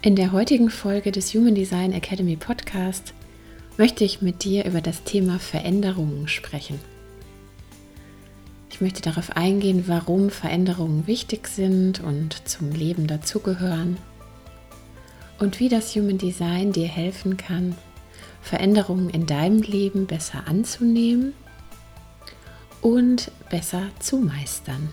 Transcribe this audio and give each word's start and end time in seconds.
In 0.00 0.14
der 0.14 0.30
heutigen 0.30 0.70
Folge 0.70 1.10
des 1.10 1.34
Human 1.34 1.56
Design 1.56 1.92
Academy 1.92 2.36
Podcast 2.36 3.14
möchte 3.76 4.04
ich 4.04 4.22
mit 4.22 4.44
dir 4.44 4.64
über 4.64 4.80
das 4.80 5.02
Thema 5.02 5.40
Veränderungen 5.40 6.28
sprechen. 6.28 6.78
Ich 8.70 8.80
möchte 8.80 9.02
darauf 9.02 9.36
eingehen, 9.36 9.88
warum 9.88 10.30
Veränderungen 10.30 11.08
wichtig 11.08 11.48
sind 11.48 11.98
und 11.98 12.48
zum 12.48 12.70
Leben 12.70 13.08
dazugehören 13.08 13.96
und 15.40 15.58
wie 15.58 15.68
das 15.68 15.96
Human 15.96 16.16
Design 16.16 16.70
dir 16.70 16.86
helfen 16.86 17.36
kann, 17.36 17.74
Veränderungen 18.40 19.10
in 19.10 19.26
deinem 19.26 19.62
Leben 19.62 20.06
besser 20.06 20.46
anzunehmen 20.46 21.34
und 22.82 23.32
besser 23.50 23.88
zu 23.98 24.18
meistern. 24.18 24.90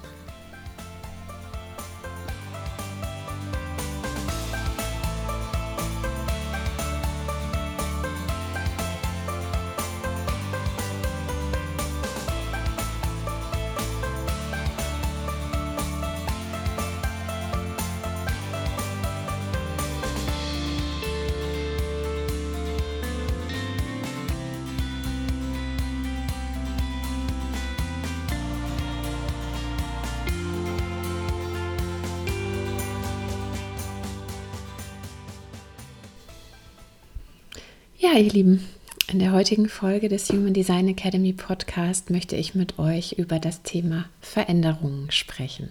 Ihr 38.19 38.31
Lieben, 38.31 38.66
in 39.11 39.19
der 39.19 39.33
heutigen 39.33 39.67
Folge 39.67 40.08
des 40.08 40.30
Human 40.30 40.53
Design 40.53 40.88
Academy 40.88 41.33
Podcast 41.33 42.09
möchte 42.09 42.38
ich 42.38 42.55
mit 42.55 42.80
euch 42.80 43.11
über 43.13 43.39
das 43.39 43.61
Thema 43.61 44.05
Veränderungen 44.21 45.11
sprechen. 45.11 45.69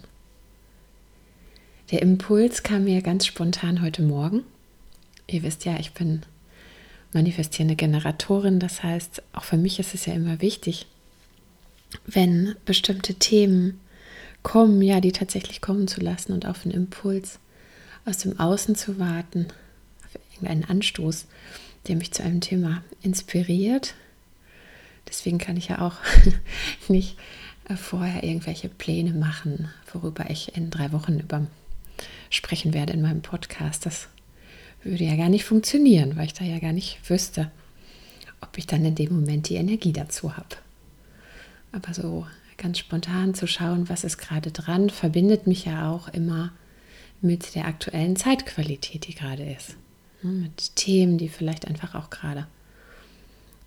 Der 1.91 2.03
Impuls 2.03 2.63
kam 2.63 2.85
mir 2.85 3.01
ganz 3.01 3.25
spontan 3.25 3.81
heute 3.81 4.03
Morgen. 4.03 4.45
Ihr 5.27 5.43
wisst 5.43 5.65
ja, 5.65 5.79
ich 5.79 5.93
bin 5.93 6.21
manifestierende 7.15 7.77
Generatorin, 7.77 8.59
das 8.59 8.83
heißt, 8.83 9.23
auch 9.33 9.45
für 9.45 9.57
mich 9.57 9.79
ist 9.79 9.95
es 9.95 10.05
ja 10.05 10.13
immer 10.13 10.43
wichtig, 10.43 10.87
wenn 12.05 12.57
bestimmte 12.67 13.15
Themen 13.15 13.81
kommen, 14.43 14.83
ja, 14.83 15.01
die 15.01 15.13
tatsächlich 15.13 15.63
kommen 15.63 15.89
zu 15.89 16.03
lassen 16.03 16.33
und 16.33 16.45
auf 16.45 16.67
einen 16.67 16.75
Impuls 16.75 17.39
aus 18.05 18.19
dem 18.19 18.39
Außen 18.39 18.75
zu 18.75 18.99
warten, 18.99 19.47
auf 20.05 20.21
irgendeinen 20.35 20.65
Anstoß 20.65 21.27
der 21.87 21.97
mich 21.97 22.13
zu 22.13 22.23
einem 22.23 22.41
Thema 22.41 22.83
inspiriert. 23.03 23.95
Deswegen 25.09 25.39
kann 25.39 25.57
ich 25.57 25.69
ja 25.69 25.81
auch 25.81 25.97
nicht 26.89 27.19
äh, 27.69 27.77
vorher 27.77 28.25
irgendwelche 28.25 28.69
Pläne 28.69 29.13
machen, 29.13 29.69
worüber 29.93 30.31
ich 30.31 30.57
in 30.57 30.71
drei 30.71 30.93
Wochen 30.93 31.19
über 31.19 31.47
sprechen 32.31 32.75
werde 32.75 32.93
in 32.93 33.03
meinem 33.03 33.23
Podcast. 33.23 33.87
Das 33.87 34.09
würde 34.83 35.05
ja 35.05 35.17
gar 35.17 35.29
nicht 35.29 35.45
funktionieren, 35.45 36.17
weil 36.17 36.27
ich 36.27 36.35
da 36.35 36.45
ja 36.45 36.59
gar 36.59 36.73
nicht 36.73 36.99
wüsste, 37.09 37.51
ob 38.41 38.59
ich 38.59 38.67
dann 38.67 38.85
in 38.85 38.95
dem 38.95 39.15
Moment 39.15 39.49
die 39.49 39.57
Energie 39.57 39.93
dazu 39.93 40.37
habe. 40.37 40.57
Aber 41.73 41.95
so 41.95 42.27
ganz 42.57 42.79
spontan 42.79 43.35
zu 43.35 43.47
schauen, 43.47 43.89
was 43.89 44.05
ist 44.05 44.19
gerade 44.19 44.51
dran, 44.53 44.91
verbindet 44.91 45.47
mich 45.47 45.65
ja 45.65 45.91
auch 45.91 46.09
immer 46.09 46.53
mit 47.21 47.55
der 47.55 47.67
aktuellen 47.67 48.17
Zeitqualität, 48.17 49.07
die 49.07 49.15
gerade 49.15 49.45
ist. 49.45 49.77
Mit 50.25 50.75
Themen, 50.77 51.19
die 51.19 51.29
vielleicht 51.29 51.67
einfach 51.67 51.95
auch 51.95 52.09
gerade 52.09 52.47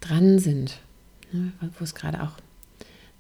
dran 0.02 0.40
sind, 0.40 0.80
ne, 1.32 1.52
wo 1.78 1.84
es 1.84 1.94
gerade 1.94 2.24
auch 2.24 2.32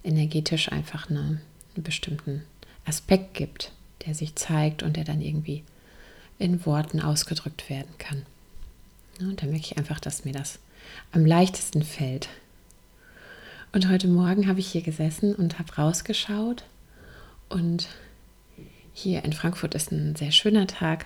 energetisch 0.03 0.71
einfach 0.71 1.09
eine, 1.09 1.39
einen 1.75 1.83
bestimmten 1.83 2.43
Aspekt 2.85 3.35
gibt, 3.35 3.71
der 4.05 4.15
sich 4.15 4.35
zeigt 4.35 4.81
und 4.81 4.97
der 4.97 5.03
dann 5.03 5.21
irgendwie 5.21 5.63
in 6.39 6.65
Worten 6.65 6.99
ausgedrückt 6.99 7.69
werden 7.69 7.93
kann. 7.99 8.25
Ne, 9.19 9.29
und 9.29 9.41
da 9.41 9.45
merke 9.45 9.65
ich 9.65 9.77
einfach, 9.77 9.99
dass 9.99 10.25
mir 10.25 10.33
das 10.33 10.59
am 11.11 11.25
leichtesten 11.25 11.83
fällt. 11.83 12.29
Und 13.71 13.87
heute 13.89 14.07
Morgen 14.07 14.47
habe 14.47 14.59
ich 14.59 14.67
hier 14.67 14.81
gesessen 14.81 15.35
und 15.35 15.59
habe 15.59 15.75
rausgeschaut 15.75 16.63
und 17.49 17.87
hier 18.93 19.23
in 19.23 19.33
Frankfurt 19.33 19.75
ist 19.75 19.91
ein 19.91 20.15
sehr 20.15 20.31
schöner 20.31 20.65
Tag. 20.65 21.05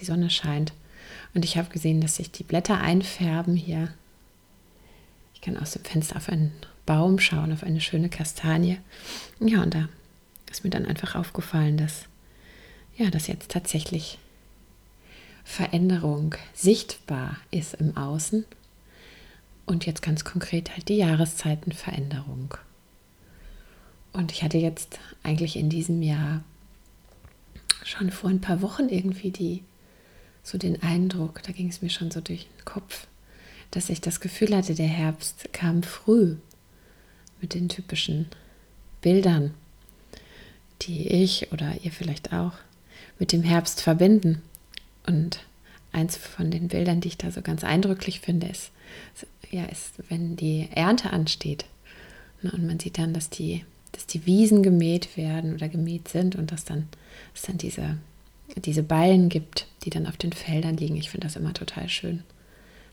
Die 0.00 0.04
Sonne 0.04 0.28
scheint 0.28 0.72
und 1.34 1.44
ich 1.44 1.56
habe 1.56 1.70
gesehen, 1.70 2.00
dass 2.00 2.16
sich 2.16 2.30
die 2.30 2.44
Blätter 2.44 2.80
einfärben 2.80 3.54
hier. 3.56 3.92
Ich 5.34 5.40
kann 5.40 5.56
aus 5.56 5.72
dem 5.72 5.84
Fenster 5.84 6.16
auf 6.16 6.28
einen 6.28 6.52
Baum 6.86 7.18
schauen, 7.18 7.52
auf 7.52 7.62
eine 7.62 7.80
schöne 7.80 8.08
Kastanie. 8.08 8.78
Ja, 9.38 9.62
und 9.62 9.74
da 9.74 9.88
ist 10.50 10.64
mir 10.64 10.70
dann 10.70 10.86
einfach 10.86 11.14
aufgefallen, 11.14 11.76
dass 11.76 12.06
ja, 12.96 13.10
dass 13.10 13.28
jetzt 13.28 13.50
tatsächlich 13.50 14.18
Veränderung 15.42 16.34
sichtbar 16.52 17.38
ist 17.50 17.74
im 17.74 17.96
Außen 17.96 18.44
und 19.64 19.86
jetzt 19.86 20.02
ganz 20.02 20.24
konkret 20.24 20.72
halt 20.72 20.88
die 20.88 20.98
Jahreszeitenveränderung. 20.98 22.54
Und 24.12 24.32
ich 24.32 24.42
hatte 24.42 24.58
jetzt 24.58 24.98
eigentlich 25.22 25.56
in 25.56 25.70
diesem 25.70 26.02
Jahr 26.02 26.42
schon 27.84 28.10
vor 28.10 28.28
ein 28.28 28.40
paar 28.40 28.60
Wochen 28.60 28.88
irgendwie 28.88 29.30
die 29.30 29.64
so 30.42 30.58
den 30.58 30.82
Eindruck, 30.82 31.42
da 31.42 31.52
ging 31.52 31.68
es 31.68 31.82
mir 31.82 31.90
schon 31.90 32.10
so 32.10 32.20
durch 32.20 32.46
den 32.46 32.64
Kopf, 32.64 33.06
dass 33.70 33.90
ich 33.90 34.00
das 34.00 34.20
Gefühl 34.20 34.56
hatte, 34.56 34.74
der 34.74 34.88
Herbst 34.88 35.52
kam 35.52 35.82
früh 35.82 36.36
mit 37.40 37.54
den 37.54 37.68
typischen 37.68 38.26
Bildern, 39.00 39.54
die 40.82 41.08
ich 41.08 41.52
oder 41.52 41.74
ihr 41.82 41.92
vielleicht 41.92 42.32
auch 42.32 42.52
mit 43.18 43.32
dem 43.32 43.42
Herbst 43.42 43.80
verbinden. 43.80 44.42
Und 45.06 45.40
eins 45.92 46.16
von 46.16 46.50
den 46.50 46.68
Bildern, 46.68 47.00
die 47.00 47.08
ich 47.08 47.18
da 47.18 47.30
so 47.30 47.42
ganz 47.42 47.64
eindrücklich 47.64 48.20
finde, 48.20 48.48
ist, 48.48 48.70
ja, 49.50 49.64
ist 49.64 49.94
wenn 50.08 50.36
die 50.36 50.68
Ernte 50.72 51.10
ansteht. 51.10 51.64
Ne, 52.42 52.50
und 52.52 52.66
man 52.66 52.80
sieht 52.80 52.98
dann, 52.98 53.12
dass 53.12 53.30
die, 53.30 53.64
dass 53.92 54.06
die 54.06 54.26
Wiesen 54.26 54.62
gemäht 54.62 55.16
werden 55.16 55.54
oder 55.54 55.68
gemäht 55.68 56.08
sind 56.08 56.36
und 56.36 56.52
dass 56.52 56.64
dann, 56.64 56.88
dass 57.34 57.42
dann 57.42 57.58
diese 57.58 57.98
diese 58.56 58.82
Ballen 58.82 59.28
gibt, 59.28 59.66
die 59.84 59.90
dann 59.90 60.06
auf 60.06 60.16
den 60.16 60.32
Feldern 60.32 60.76
liegen. 60.76 60.96
Ich 60.96 61.10
finde 61.10 61.26
das 61.26 61.36
immer 61.36 61.54
total 61.54 61.88
schön 61.88 62.22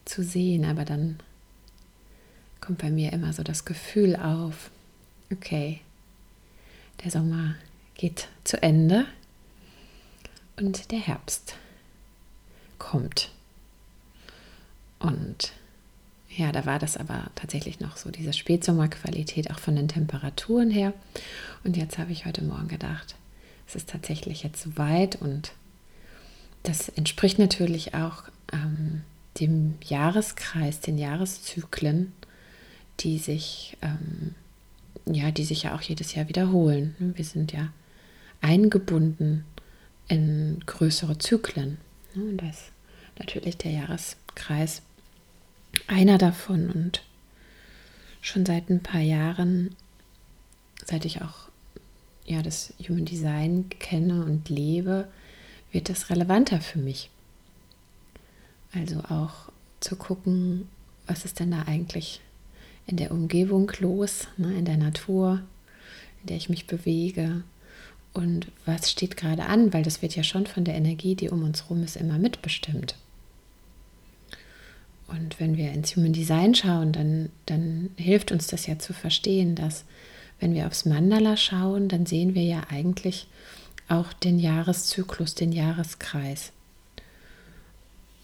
zu 0.06 0.24
sehen, 0.24 0.66
aber 0.66 0.86
dann 0.86 1.20
kommt 2.62 2.80
bei 2.80 2.90
mir 2.90 3.14
immer 3.14 3.34
so 3.34 3.44
das 3.44 3.66
Gefühl 3.66 4.16
auf, 4.16 4.72
okay, 5.32 5.82
der 7.04 7.12
Sommer 7.12 7.56
geht 7.96 8.28
zu 8.44 8.62
Ende 8.62 9.06
und 10.56 10.92
der 10.92 11.00
Herbst 11.00 11.56
kommt. 12.78 13.32
Und 15.00 15.54
ja, 16.30 16.52
da 16.52 16.66
war 16.66 16.80
das 16.80 16.98
aber 16.98 17.32
tatsächlich 17.36 17.80
noch 17.80 17.98
so 17.98 18.12
diese 18.12 18.34
Spätsommerqualität, 18.34 19.52
auch 19.52 19.60
von 19.60 19.76
den 19.76 19.88
Temperaturen 19.88 20.70
her. 20.70 20.94
Und 21.64 21.78
jetzt 21.78 21.98
habe 21.98 22.12
ich 22.12 22.26
heute 22.26 22.44
Morgen 22.44 22.68
gedacht, 22.68 23.16
es 23.68 23.76
ist 23.76 23.90
tatsächlich 23.90 24.44
jetzt 24.44 24.62
so 24.62 24.78
weit 24.78 25.18
und 25.22 25.52
das 26.64 26.90
entspricht 26.90 27.40
natürlich 27.40 27.94
auch 27.94 28.24
ähm, 28.52 29.04
dem 29.40 29.76
Jahreskreis, 29.84 30.80
den 30.80 30.98
Jahreszyklen, 30.98 32.14
die 33.00 33.18
sich, 33.18 33.78
ähm, 33.82 34.36
ja, 35.06 35.32
die 35.32 35.46
sich 35.46 35.64
ja 35.64 35.76
auch 35.76 35.82
jedes 35.82 36.16
Jahr 36.16 36.28
wiederholen. 36.28 36.96
Wir 37.00 37.26
sind 37.26 37.52
ja 37.52 37.70
eingebunden 38.42 39.46
in 40.08 40.62
größere 40.66 41.18
Zyklen. 41.18 41.78
Und 42.16 42.38
da 42.38 42.50
ist 42.50 42.72
natürlich 43.20 43.58
der 43.58 43.72
Jahreskreis 43.72 44.82
einer 45.88 46.18
davon 46.18 46.70
und 46.72 47.04
schon 48.22 48.46
seit 48.46 48.70
ein 48.70 48.82
paar 48.82 49.02
Jahren, 49.02 49.76
seit 50.86 51.06
ich 51.06 51.22
auch 51.22 51.47
ja, 52.28 52.44
das 52.44 52.74
Human 52.88 53.06
Design 53.06 53.70
kenne 53.80 54.24
und 54.26 54.50
lebe, 54.50 55.08
wird 55.72 55.90
das 55.90 56.10
relevanter 56.10 56.62
für 56.62 56.80
mich. 56.80 57.10
Also 58.74 59.00
auch 59.00 59.52
zu 59.80 59.96
gucken, 59.96 60.68
was 61.08 61.26
ist 61.26 61.40
denn 61.40 61.52
da 61.52 61.64
eigentlich 61.64 62.22
in 62.86 62.98
der 62.98 63.12
Umgebung 63.12 63.72
los, 63.80 64.28
ne, 64.38 64.58
in 64.58 64.66
der 64.66 64.78
Natur, 64.78 65.42
in 66.22 66.28
der 66.28 66.38
ich 66.38 66.50
mich 66.50 66.68
bewege 66.68 67.44
und 68.14 68.48
was 68.66 68.92
steht 68.92 69.16
gerade 69.16 69.46
an, 69.46 69.74
weil 69.74 69.84
das 69.84 70.02
wird 70.02 70.16
ja 70.16 70.24
schon 70.24 70.48
von 70.48 70.64
der 70.64 70.76
Energie, 70.76 71.16
die 71.16 71.30
um 71.30 71.44
uns 71.44 71.64
herum 71.64 71.84
ist, 71.84 71.96
immer 71.96 72.18
mitbestimmt. 72.18 72.96
Und 75.08 75.40
wenn 75.40 75.56
wir 75.56 75.72
ins 75.72 75.96
Human 75.96 76.14
Design 76.14 76.54
schauen, 76.54 76.92
dann, 76.92 77.30
dann 77.46 77.92
hilft 77.96 78.32
uns 78.34 78.48
das 78.48 78.68
ja 78.68 78.78
zu 78.78 78.92
verstehen, 78.92 79.56
dass 79.56 79.86
wenn 80.40 80.54
wir 80.54 80.68
aufs 80.68 80.86
Mandala 80.86 81.38
schauen, 81.38 81.88
dann 81.88 82.06
sehen 82.06 82.36
wir 82.36 82.44
ja 82.44 82.64
eigentlich 82.70 83.28
auch 83.88 84.14
den 84.14 84.40
Jahreszyklus, 84.40 85.36
den 85.36 85.52
Jahreskreis. 85.52 86.52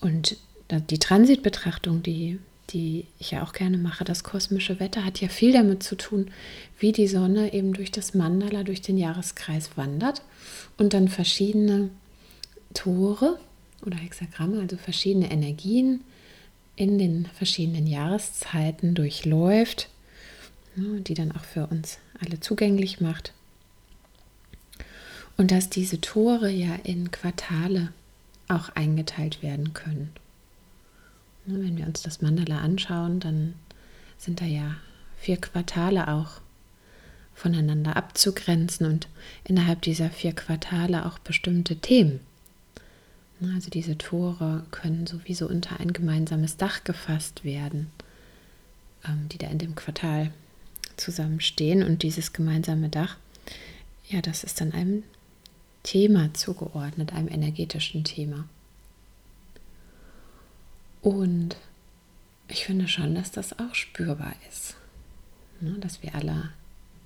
Und 0.01 0.37
die 0.69 0.99
Transitbetrachtung, 0.99 2.03
die, 2.03 2.39
die 2.69 3.05
ich 3.19 3.31
ja 3.31 3.43
auch 3.43 3.53
gerne 3.53 3.77
mache, 3.77 4.03
das 4.03 4.23
kosmische 4.23 4.79
Wetter, 4.79 5.05
hat 5.05 5.21
ja 5.21 5.29
viel 5.29 5.53
damit 5.53 5.83
zu 5.83 5.95
tun, 5.95 6.31
wie 6.79 6.91
die 6.91 7.07
Sonne 7.07 7.53
eben 7.53 7.73
durch 7.73 7.91
das 7.91 8.13
Mandala, 8.13 8.63
durch 8.63 8.81
den 8.81 8.97
Jahreskreis 8.97 9.77
wandert 9.77 10.21
und 10.77 10.93
dann 10.93 11.07
verschiedene 11.07 11.89
Tore 12.73 13.39
oder 13.85 13.97
Hexagramme, 13.97 14.59
also 14.59 14.77
verschiedene 14.77 15.31
Energien 15.31 16.01
in 16.75 16.97
den 16.97 17.27
verschiedenen 17.33 17.87
Jahreszeiten 17.87 18.95
durchläuft, 18.95 19.89
die 20.75 21.13
dann 21.13 21.31
auch 21.31 21.43
für 21.43 21.67
uns 21.67 21.99
alle 22.19 22.39
zugänglich 22.39 23.01
macht. 23.01 23.33
Und 25.37 25.51
dass 25.51 25.69
diese 25.69 25.99
Tore 25.99 26.49
ja 26.49 26.75
in 26.83 27.11
Quartale 27.11 27.91
auch 28.47 28.69
eingeteilt 28.69 29.41
werden 29.41 29.73
können. 29.73 30.11
Wenn 31.45 31.77
wir 31.77 31.85
uns 31.85 32.01
das 32.01 32.21
Mandala 32.21 32.59
anschauen, 32.59 33.19
dann 33.19 33.55
sind 34.17 34.41
da 34.41 34.45
ja 34.45 34.75
vier 35.17 35.37
Quartale 35.37 36.07
auch 36.07 36.41
voneinander 37.33 37.97
abzugrenzen 37.97 38.85
und 38.85 39.07
innerhalb 39.43 39.81
dieser 39.81 40.09
vier 40.09 40.33
Quartale 40.33 41.05
auch 41.05 41.19
bestimmte 41.19 41.77
Themen. 41.77 42.19
Also 43.55 43.69
diese 43.69 43.97
Tore 43.97 44.63
können 44.71 45.05
sowieso 45.05 45.47
unter 45.49 45.79
ein 45.79 45.91
gemeinsames 45.91 46.55
Dach 46.55 46.83
gefasst 46.83 47.43
werden, 47.43 47.89
ähm, 49.05 49.27
die 49.29 49.37
da 49.37 49.47
in 49.47 49.57
dem 49.57 49.75
Quartal 49.75 50.31
zusammenstehen. 50.97 51.83
Und 51.83 52.03
dieses 52.03 52.33
gemeinsame 52.33 52.89
Dach, 52.89 53.17
ja, 54.09 54.21
das 54.21 54.43
ist 54.43 54.61
dann 54.61 54.71
einem 54.71 55.03
Thema 55.83 56.33
zugeordnet, 56.33 57.13
einem 57.13 57.27
energetischen 57.27 58.03
Thema. 58.03 58.47
Und 61.01 61.57
ich 62.47 62.65
finde 62.65 62.87
schon, 62.87 63.15
dass 63.15 63.31
das 63.31 63.59
auch 63.59 63.75
spürbar 63.75 64.33
ist, 64.49 64.75
ne? 65.59 65.75
dass 65.79 66.01
wir 66.01 66.15
alle 66.15 66.49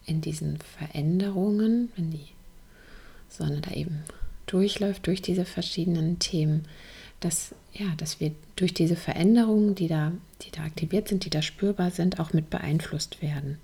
in 0.05 0.21
diesen 0.21 0.59
Veränderungen, 0.59 1.91
wenn 1.95 2.11
die 2.11 2.27
Sonne 3.29 3.61
da 3.61 3.71
eben 3.71 4.03
durchläuft, 4.45 5.07
durch 5.07 5.21
diese 5.21 5.45
verschiedenen 5.45 6.19
Themen, 6.19 6.65
dass, 7.19 7.55
ja, 7.73 7.87
dass 7.97 8.19
wir 8.19 8.31
durch 8.55 8.73
diese 8.73 8.95
Veränderungen, 8.95 9.75
die 9.75 9.87
da, 9.87 10.11
die 10.43 10.51
da 10.51 10.63
aktiviert 10.63 11.07
sind, 11.07 11.25
die 11.25 11.29
da 11.29 11.41
spürbar 11.41 11.91
sind, 11.91 12.19
auch 12.19 12.33
mit 12.33 12.49
beeinflusst 12.49 13.21
werden. 13.21 13.57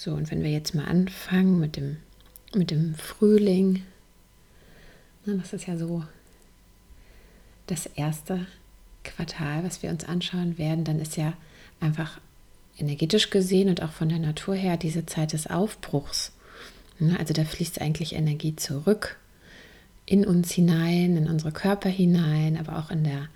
So, 0.00 0.12
und 0.12 0.30
wenn 0.30 0.44
wir 0.44 0.52
jetzt 0.52 0.76
mal 0.76 0.84
anfangen 0.84 1.58
mit 1.58 1.74
dem, 1.74 1.96
mit 2.54 2.70
dem 2.70 2.94
Frühling, 2.94 3.82
na, 5.24 5.34
das 5.34 5.52
ist 5.52 5.66
ja 5.66 5.76
so 5.76 6.04
das 7.66 7.86
erste 7.86 8.46
Quartal, 9.02 9.64
was 9.64 9.82
wir 9.82 9.90
uns 9.90 10.04
anschauen 10.04 10.56
werden, 10.56 10.84
dann 10.84 11.00
ist 11.00 11.16
ja 11.16 11.32
einfach 11.80 12.20
energetisch 12.78 13.30
gesehen 13.30 13.68
und 13.68 13.82
auch 13.82 13.90
von 13.90 14.08
der 14.08 14.20
Natur 14.20 14.54
her 14.54 14.76
diese 14.76 15.04
Zeit 15.04 15.32
des 15.32 15.48
Aufbruchs. 15.48 16.30
Also 17.18 17.34
da 17.34 17.42
fließt 17.44 17.80
eigentlich 17.80 18.14
Energie 18.14 18.54
zurück 18.54 19.18
in 20.06 20.24
uns 20.24 20.52
hinein, 20.52 21.16
in 21.16 21.26
unsere 21.26 21.50
Körper 21.50 21.88
hinein, 21.88 22.56
aber 22.56 22.78
auch 22.78 22.92
in 22.92 23.02
der, 23.02 23.26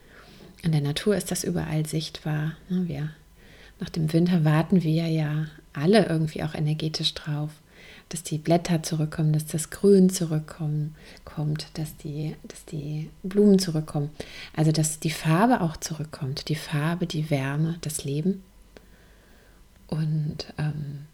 in 0.63 0.71
der 0.71 0.81
Natur 0.81 1.17
ist 1.17 1.33
das 1.33 1.43
überall 1.43 1.87
sichtbar. 1.87 2.53
Wir, 2.69 3.11
nach 3.81 3.89
dem 3.89 4.13
Winter 4.13 4.45
warten 4.45 4.85
wir 4.85 5.09
ja 5.09 5.49
alle 5.73 6.07
irgendwie 6.07 6.43
auch 6.43 6.55
energetisch 6.55 7.15
drauf, 7.15 7.51
dass 8.09 8.23
die 8.23 8.39
Blätter 8.39 8.83
zurückkommen, 8.83 9.33
dass 9.33 9.47
das 9.47 9.71
Grün 9.71 10.11
zurückkommt, 10.11 10.95
dass 11.75 11.97
die, 11.97 12.37
dass 12.47 12.65
die 12.67 13.11
Blumen 13.23 13.59
zurückkommen. 13.59 14.11
Also 14.55 14.73
dass 14.73 15.01
die 15.01 15.11
Farbe 15.11 15.61
auch 15.61 15.77
zurückkommt, 15.79 16.49
die 16.49 16.57
Farbe, 16.57 17.07
die 17.07 17.31
Wärme, 17.31 17.79
das 17.81 18.05
Leben. 18.05 18.43
Und 19.87 20.53
ähm, 20.59 21.07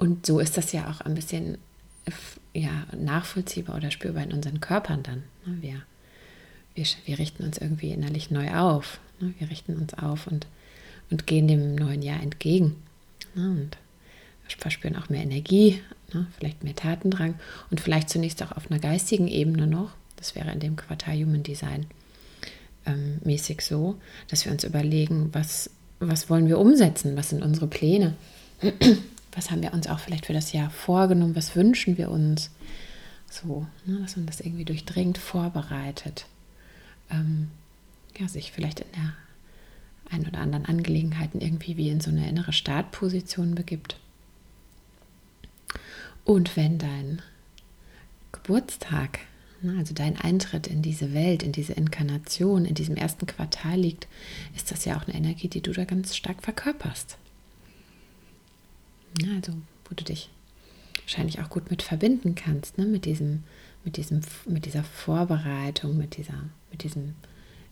und 0.00 0.24
so 0.24 0.40
ist 0.40 0.56
das 0.56 0.72
ja 0.72 0.90
auch 0.90 1.02
ein 1.02 1.14
bisschen 1.14 1.58
ja, 2.54 2.86
nachvollziehbar 2.96 3.76
oder 3.76 3.90
spürbar 3.90 4.24
in 4.24 4.32
unseren 4.32 4.60
Körpern 4.60 5.02
dann. 5.02 5.24
Ne? 5.44 5.58
Wir, 5.60 5.82
wir, 6.74 6.86
wir 7.04 7.18
richten 7.18 7.44
uns 7.44 7.58
irgendwie 7.58 7.90
innerlich 7.90 8.30
neu 8.30 8.50
auf. 8.54 8.98
Ne? 9.20 9.34
Wir 9.38 9.50
richten 9.50 9.76
uns 9.76 9.92
auf 9.92 10.26
und, 10.26 10.46
und 11.10 11.26
gehen 11.26 11.48
dem 11.48 11.74
neuen 11.74 12.00
Jahr 12.00 12.22
entgegen. 12.22 12.76
Ne? 13.34 13.50
Und 13.50 13.76
verspüren 14.58 14.96
auch 14.96 15.08
mehr 15.08 15.22
Energie, 15.22 15.80
vielleicht 16.36 16.64
mehr 16.64 16.74
Tatendrang 16.74 17.34
und 17.70 17.80
vielleicht 17.80 18.10
zunächst 18.10 18.42
auch 18.42 18.50
auf 18.50 18.68
einer 18.68 18.80
geistigen 18.80 19.28
Ebene 19.28 19.68
noch. 19.68 19.92
Das 20.16 20.34
wäre 20.34 20.50
in 20.50 20.58
dem 20.58 20.74
Quartal 20.74 21.14
Human 21.14 21.44
Design 21.44 21.86
ähm, 22.84 23.18
mäßig 23.22 23.60
so, 23.60 23.96
dass 24.26 24.44
wir 24.44 24.50
uns 24.50 24.64
überlegen, 24.64 25.28
was, 25.32 25.70
was 26.00 26.28
wollen 26.28 26.48
wir 26.48 26.58
umsetzen, 26.58 27.16
was 27.16 27.28
sind 27.28 27.44
unsere 27.44 27.68
Pläne 27.68 28.16
was 29.32 29.50
haben 29.50 29.62
wir 29.62 29.72
uns 29.72 29.86
auch 29.86 29.98
vielleicht 29.98 30.26
für 30.26 30.32
das 30.32 30.52
Jahr 30.52 30.70
vorgenommen, 30.70 31.36
was 31.36 31.56
wünschen 31.56 31.98
wir 31.98 32.10
uns. 32.10 32.50
So, 33.30 33.66
ne, 33.86 34.00
dass 34.00 34.16
man 34.16 34.26
das 34.26 34.40
irgendwie 34.40 34.64
durchdringend 34.64 35.18
vorbereitet. 35.18 36.26
Ähm, 37.10 37.48
ja, 38.18 38.28
sich 38.28 38.52
vielleicht 38.52 38.80
in 38.80 38.92
der 38.92 39.14
einen 40.10 40.26
oder 40.26 40.38
anderen 40.38 40.66
Angelegenheiten 40.66 41.40
irgendwie 41.40 41.76
wie 41.76 41.88
in 41.88 42.00
so 42.00 42.10
eine 42.10 42.28
innere 42.28 42.52
Startposition 42.52 43.54
begibt. 43.54 43.96
Und 46.24 46.56
wenn 46.56 46.78
dein 46.78 47.22
Geburtstag, 48.32 49.20
ne, 49.62 49.76
also 49.78 49.94
dein 49.94 50.16
Eintritt 50.16 50.66
in 50.66 50.82
diese 50.82 51.14
Welt, 51.14 51.42
in 51.42 51.52
diese 51.52 51.72
Inkarnation, 51.72 52.64
in 52.64 52.74
diesem 52.74 52.96
ersten 52.96 53.26
Quartal 53.26 53.78
liegt, 53.78 54.06
ist 54.54 54.70
das 54.70 54.84
ja 54.84 54.96
auch 54.96 55.06
eine 55.06 55.16
Energie, 55.16 55.48
die 55.48 55.62
du 55.62 55.72
da 55.72 55.84
ganz 55.84 56.16
stark 56.16 56.42
verkörperst. 56.42 57.16
Also, 59.34 59.52
wo 59.88 59.94
du 59.94 60.04
dich 60.04 60.30
wahrscheinlich 61.02 61.40
auch 61.40 61.50
gut 61.50 61.70
mit 61.70 61.82
verbinden 61.82 62.34
kannst, 62.34 62.78
ne? 62.78 62.86
mit, 62.86 63.04
diesem, 63.04 63.42
mit, 63.84 63.96
diesem, 63.96 64.20
mit 64.46 64.66
dieser 64.66 64.84
Vorbereitung, 64.84 65.96
mit, 65.96 66.16
dieser, 66.16 66.44
mit 66.70 66.84
diesem 66.84 67.14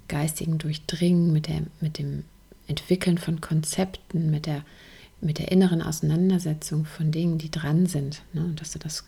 geistigen 0.09 0.59
Durchdringen, 0.59 1.33
mit, 1.33 1.49
der, 1.49 1.63
mit 1.81 1.99
dem 1.99 2.25
Entwickeln 2.67 3.19
von 3.19 3.41
Konzepten, 3.41 4.31
mit 4.31 4.47
der, 4.47 4.65
mit 5.21 5.39
der 5.39 5.53
inneren 5.53 5.83
Auseinandersetzung 5.83 6.85
von 6.85 7.13
Dingen, 7.13 7.39
die 7.39 7.51
dran 7.51 7.87
sind. 7.87 8.23
Ne? 8.33 8.45
Und 8.45 8.61
dass 8.61 8.73
du 8.73 8.79
das 8.79 9.05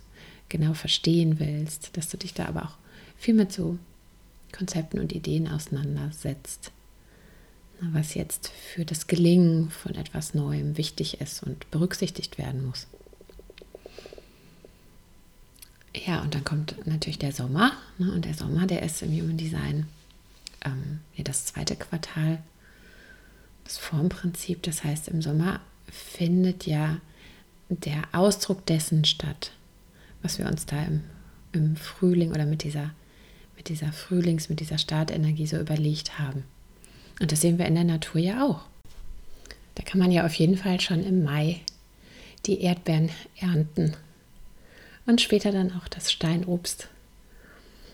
genau 0.49 0.75
verstehen 0.75 1.39
willst, 1.39 1.97
dass 1.97 2.09
du 2.09 2.17
dich 2.17 2.35
da 2.35 2.47
aber 2.47 2.65
auch 2.65 2.77
viel 3.17 3.35
mit 3.35 3.53
so 3.53 3.79
Konzepten 4.53 4.99
und 4.99 5.13
Ideen 5.13 5.49
auseinandersetzt 5.49 6.73
was 7.81 8.15
jetzt 8.15 8.49
für 8.49 8.85
das 8.85 9.07
Gelingen 9.07 9.71
von 9.71 9.95
etwas 9.95 10.35
Neuem 10.35 10.77
wichtig 10.77 11.21
ist 11.21 11.43
und 11.43 11.71
berücksichtigt 11.71 12.39
werden 12.39 12.67
muss. 12.67 12.87
Ja, 16.07 16.23
und 16.23 16.35
dann 16.35 16.45
kommt 16.45 16.87
natürlich 16.87 17.19
der 17.19 17.33
Sommer. 17.33 17.73
Ne? 17.99 18.13
Und 18.13 18.25
der 18.25 18.35
Sommer, 18.35 18.67
der 18.67 18.83
ist 18.83 19.03
im 19.03 19.13
Human 19.13 19.37
Design 19.37 19.87
ähm, 20.65 21.01
ja, 21.15 21.25
das 21.25 21.47
zweite 21.47 21.77
Quartal, 21.77 22.39
das 23.65 23.79
Formprinzip. 23.79 24.63
Das 24.63 24.85
heißt, 24.85 25.09
im 25.09 25.23
Sommer 25.23 25.61
findet 25.91 26.67
ja 26.67 26.99
der 27.69 28.03
Ausdruck 28.13 28.67
dessen 28.67 29.05
statt, 29.05 29.53
was 30.23 30.39
wir 30.39 30.47
uns 30.47 30.67
da 30.67 30.83
im, 30.83 31.03
im 31.53 31.77
Frühling 31.77 32.31
oder 32.31 32.47
mit 32.47 32.65
dieser, 32.65 32.91
mit 33.57 33.69
dieser 33.69 33.93
Frühlings-, 33.93 34.49
mit 34.49 34.61
dieser 34.61 34.79
Startenergie 34.79 35.47
so 35.47 35.59
überlegt 35.59 36.19
haben. 36.19 36.45
Und 37.21 37.33
das 37.33 37.41
sehen 37.41 37.59
wir 37.59 37.67
in 37.67 37.75
der 37.75 37.85
Natur 37.85 38.21
ja 38.21 38.47
auch. 38.47 38.63
Da 39.75 39.83
kann 39.85 39.99
man 39.99 40.11
ja 40.11 40.27
auf 40.27 40.35
jeden 40.35 40.57
Fall 40.57 40.81
schon 40.81 41.05
im 41.05 41.23
Mai 41.23 41.61
die 42.47 42.61
Erdbeeren 42.61 43.11
ernten 43.39 43.95
und 45.07 45.21
später 45.21 45.53
dann 45.53 45.73
auch 45.73 45.89
das 45.89 46.11
Steinobst. 46.11 46.89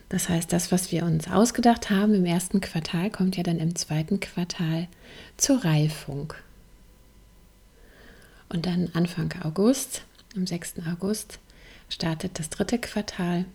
Das 0.09 0.29
heißt, 0.29 0.53
das, 0.53 0.71
was 0.71 0.93
wir 0.93 1.05
uns 1.05 1.29
ausgedacht 1.29 1.91
haben 1.91 2.15
im 2.15 2.25
ersten 2.25 2.61
Quartal, 2.61 3.11
kommt 3.11 3.37
ja 3.37 3.43
dann 3.43 3.59
im 3.59 3.75
zweiten 3.75 4.21
Quartal 4.21 4.87
zur 5.37 5.65
Reifung. 5.65 6.33
Und 8.49 8.67
dann 8.67 8.91
Anfang 8.95 9.35
August, 9.43 10.03
am 10.37 10.47
6. 10.47 10.75
August, 10.93 11.41
startet 11.89 12.39
das 12.39 12.51
dritte 12.51 12.79
Quartal. 12.79 13.47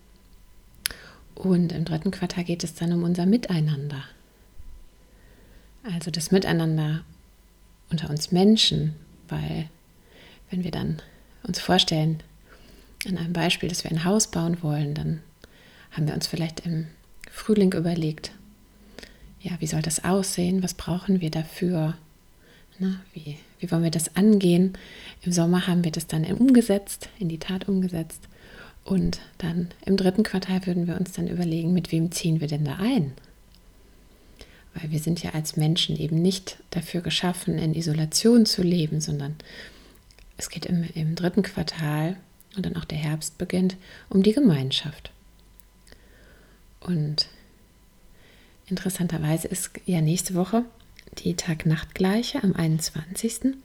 Und 1.36 1.72
im 1.72 1.86
dritten 1.86 2.12
Quartal 2.12 2.44
geht 2.44 2.64
es 2.64 2.74
dann 2.74 2.92
um 2.92 3.04
unser 3.04 3.26
Miteinander. 3.26 4.04
Also 5.84 6.12
das 6.12 6.32
Miteinander 6.32 7.04
unter 7.90 8.10
uns 8.10 8.32
Menschen, 8.32 8.96
weil 9.30 9.70
wenn 10.50 10.64
wir 10.64 10.72
dann 10.72 11.02
uns 11.44 11.60
vorstellen, 11.60 12.22
an 13.08 13.18
einem 13.18 13.34
Beispiel, 13.34 13.70
dass 13.70 13.84
wir 13.84 13.92
ein 13.92 14.04
Haus 14.04 14.28
bauen 14.28 14.62
wollen, 14.62 14.94
dann 14.94 15.24
haben 15.92 16.08
wir 16.08 16.14
uns 16.14 16.28
vielleicht 16.28 16.66
im 16.66 16.88
Frühling 17.30 17.74
überlegt, 17.74 18.32
ja, 19.42 19.52
wie 19.60 19.68
soll 19.68 19.82
das 19.82 20.04
aussehen? 20.04 20.64
Was 20.64 20.74
brauchen 20.74 21.22
wir 21.22 21.32
dafür? 21.32 21.96
Na, 22.80 23.02
wie, 23.14 23.38
wie 23.60 23.72
wollen 23.72 23.84
wir 23.84 23.92
das 23.92 24.16
angehen? 24.16 24.74
Im 25.24 25.32
Sommer 25.32 25.68
haben 25.68 25.84
wir 25.84 25.92
das 25.92 26.08
dann 26.08 26.26
umgesetzt, 26.26 27.10
in 27.20 27.30
die 27.30 27.40
Tat 27.40 27.68
umgesetzt. 27.68 28.22
Und 28.84 29.20
dann 29.38 29.70
im 29.86 29.98
dritten 29.98 30.24
Quartal 30.24 30.66
würden 30.66 30.88
wir 30.88 31.00
uns 31.00 31.12
dann 31.12 31.28
überlegen, 31.28 31.74
mit 31.74 31.92
wem 31.92 32.12
ziehen 32.12 32.42
wir 32.42 32.48
denn 32.48 32.66
da 32.66 32.78
ein? 32.78 33.14
Weil 34.74 34.92
wir 34.92 35.00
sind 35.00 35.22
ja 35.22 35.32
als 35.32 35.58
Menschen 35.58 35.98
eben 35.98 36.22
nicht 36.22 36.58
dafür 36.72 37.02
geschaffen, 37.02 37.58
in 37.58 37.76
Isolation 37.76 38.46
zu 38.46 38.64
leben, 38.64 39.02
sondern 39.02 39.36
es 40.38 40.50
geht 40.50 40.66
im, 40.66 40.86
im 40.96 41.16
dritten 41.16 41.44
Quartal 41.44 42.16
und 42.56 42.66
dann 42.66 42.76
auch 42.78 42.86
der 42.86 42.98
Herbst 42.98 43.38
beginnt 43.38 43.76
um 44.10 44.24
die 44.24 44.34
Gemeinschaft. 44.34 45.12
Und 46.82 47.28
interessanterweise 48.68 49.48
ist 49.48 49.72
ja 49.86 50.02
nächste 50.02 50.36
Woche 50.36 50.66
die 51.20 51.36
Tag-Nacht-Gleiche 51.36 52.44
am 52.44 52.54
21. 52.54 53.44
Und 53.44 53.56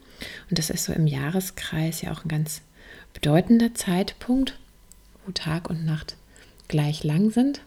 das 0.51 0.71
ist 0.71 0.85
so 0.85 0.93
im 0.93 1.07
Jahreskreis 1.07 2.03
ja 2.03 2.13
auch 2.13 2.25
ein 2.25 2.29
ganz 2.29 2.63
bedeutender 3.13 3.75
Zeitpunkt, 3.75 4.59
wo 5.25 5.33
Tag 5.33 5.71
und 5.71 5.85
Nacht 5.85 6.17
gleich 6.69 7.05
lang 7.05 7.31
sind 7.31 7.61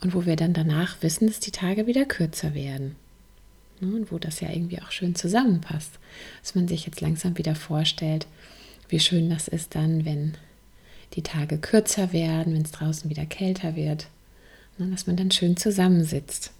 und 0.00 0.14
wo 0.14 0.26
wir 0.26 0.36
dann 0.36 0.52
danach 0.52 1.02
wissen, 1.02 1.26
dass 1.26 1.40
die 1.40 1.50
Tage 1.50 1.86
wieder 1.86 2.04
kürzer 2.04 2.54
werden. 2.54 2.96
Ne, 3.80 3.94
und 3.94 4.12
wo 4.12 4.18
das 4.18 4.40
ja 4.40 4.50
irgendwie 4.50 4.80
auch 4.80 4.90
schön 4.90 5.14
zusammenpasst, 5.14 5.98
dass 6.42 6.54
man 6.54 6.68
sich 6.68 6.86
jetzt 6.86 7.00
langsam 7.00 7.38
wieder 7.38 7.54
vorstellt, 7.54 8.26
wie 8.88 9.00
schön 9.00 9.30
das 9.30 9.48
ist 9.48 9.74
dann, 9.74 10.04
wenn 10.04 10.34
die 11.14 11.22
Tage 11.22 11.58
kürzer 11.58 12.12
werden, 12.12 12.54
wenn 12.54 12.62
es 12.62 12.72
draußen 12.72 13.10
wieder 13.10 13.26
kälter 13.26 13.76
wird, 13.76 14.06
dass 14.88 15.06
man 15.06 15.16
dann 15.16 15.30
schön 15.30 15.56
zusammensitzt, 15.56 16.52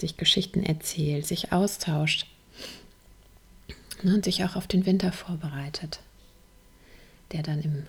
sich 0.00 0.16
Geschichten 0.16 0.62
erzählt, 0.62 1.26
sich 1.26 1.52
austauscht 1.52 2.26
ne, 4.02 4.14
und 4.14 4.24
sich 4.24 4.44
auch 4.44 4.56
auf 4.56 4.66
den 4.66 4.86
Winter 4.86 5.12
vorbereitet, 5.12 6.00
der 7.32 7.42
dann 7.42 7.60
im, 7.60 7.82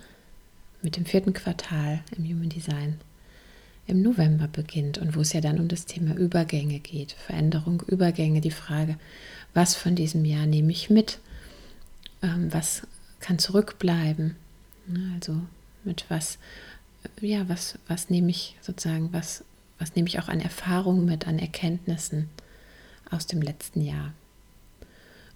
mit 0.82 0.98
dem 0.98 1.05
vierten 1.05 1.34
Quartal 1.34 2.01
im 2.17 2.25
Human 2.25 2.50
Design 2.50 3.00
im 3.86 4.01
November 4.01 4.48
beginnt 4.48 4.98
und 4.98 5.15
wo 5.15 5.22
es 5.22 5.34
ja 5.34 5.41
dann 5.41 5.60
um 5.60 5.67
das 5.67 5.86
Thema 5.86 6.15
Übergänge 6.15 6.79
geht, 6.79 7.13
Veränderung, 7.13 7.82
Übergänge, 7.88 8.39
die 8.41 8.51
Frage, 8.51 8.98
was 9.53 9.75
von 9.75 9.96
diesem 9.96 10.25
Jahr 10.25 10.46
nehme 10.46 10.72
ich 10.72 10.89
mit, 10.89 11.20
ähm, 12.22 12.51
was 12.51 12.84
kann 13.20 13.39
zurückbleiben, 13.39 14.36
ne, 14.88 15.12
also 15.15 15.38
mit 15.84 16.05
was, 16.10 16.38
ja, 17.20 17.48
was, 17.50 17.77
was 17.88 18.10
nehme 18.10 18.29
ich 18.29 18.55
sozusagen, 18.62 19.12
was, 19.12 19.43
was 19.80 19.96
nehme 19.96 20.08
ich 20.08 20.20
auch 20.20 20.27
an 20.30 20.39
Erfahrungen 20.39 21.06
mit, 21.06 21.27
an 21.27 21.39
Erkenntnissen 21.39 22.30
aus 23.10 23.27
dem 23.27 23.42
letzten 23.42 23.82
Jahr. 23.82 24.13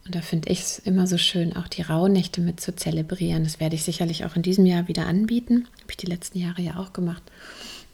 Und 0.05 0.15
da 0.15 0.21
finde 0.21 0.49
ich 0.49 0.61
es 0.61 0.79
immer 0.79 1.05
so 1.05 1.17
schön, 1.17 1.53
auch 1.55 1.67
die 1.67 1.81
Rauhnächte 1.81 2.39
mit 2.39 2.61
zu 2.61 2.73
zelebrieren. 2.73 3.43
Das 3.43 3.59
werde 3.59 3.75
ich 3.75 3.83
sicherlich 3.83 4.23
auch 4.23 4.37
in 4.37 4.41
diesem 4.41 4.65
Jahr 4.65 4.87
wieder 4.87 5.05
anbieten. 5.05 5.67
Habe 5.81 5.91
ich 5.91 5.97
die 5.97 6.05
letzten 6.05 6.39
Jahre 6.39 6.61
ja 6.61 6.77
auch 6.77 6.93
gemacht. 6.93 7.23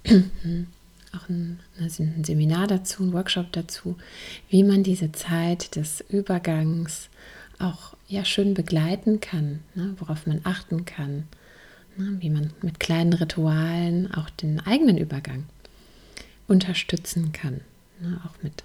auch 0.06 1.30
ein, 1.30 1.60
ein, 1.80 2.24
Seminar 2.24 2.68
dazu, 2.68 3.04
ein 3.04 3.14
Workshop 3.14 3.52
dazu, 3.52 3.98
wie 4.50 4.64
man 4.64 4.84
diese 4.84 5.12
Zeit 5.12 5.76
des 5.76 6.02
Übergangs 6.08 7.10
auch 7.58 7.96
ja 8.08 8.26
schön 8.26 8.54
begleiten 8.54 9.20
kann, 9.20 9.62
ne, 9.74 9.96
worauf 9.98 10.28
man 10.28 10.42
achten 10.44 10.86
kann, 10.86 11.24
ne, 11.98 12.18
wie 12.20 12.30
man 12.30 12.52
mit 12.62 12.80
kleinen 12.80 13.14
Ritualen 13.14 14.14
auch 14.14 14.30
den 14.30 14.60
eigenen 14.60 14.98
Übergang 14.98 15.46
unterstützen 16.48 17.32
kann, 17.32 17.62
ne, 18.00 18.22
auch 18.26 18.42
mit, 18.44 18.64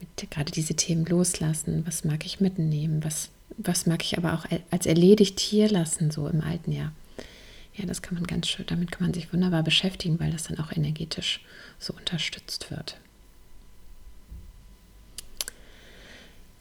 mit 0.00 0.30
gerade 0.30 0.52
diese 0.52 0.74
Themen 0.74 1.06
loslassen, 1.06 1.86
was 1.86 2.04
mag 2.04 2.24
ich 2.26 2.40
mitnehmen, 2.40 3.04
was, 3.04 3.30
was 3.56 3.86
mag 3.86 4.02
ich 4.02 4.18
aber 4.18 4.34
auch 4.34 4.44
als 4.70 4.86
erledigt 4.86 5.40
hier 5.40 5.68
lassen, 5.68 6.10
so 6.10 6.28
im 6.28 6.40
alten 6.40 6.72
Jahr. 6.72 6.92
Ja, 7.74 7.86
das 7.86 8.02
kann 8.02 8.14
man 8.14 8.26
ganz 8.26 8.48
schön, 8.48 8.66
damit 8.66 8.90
kann 8.90 9.04
man 9.04 9.14
sich 9.14 9.32
wunderbar 9.32 9.62
beschäftigen, 9.62 10.18
weil 10.18 10.32
das 10.32 10.44
dann 10.44 10.58
auch 10.58 10.72
energetisch 10.72 11.40
so 11.78 11.92
unterstützt 11.92 12.70
wird. 12.70 12.96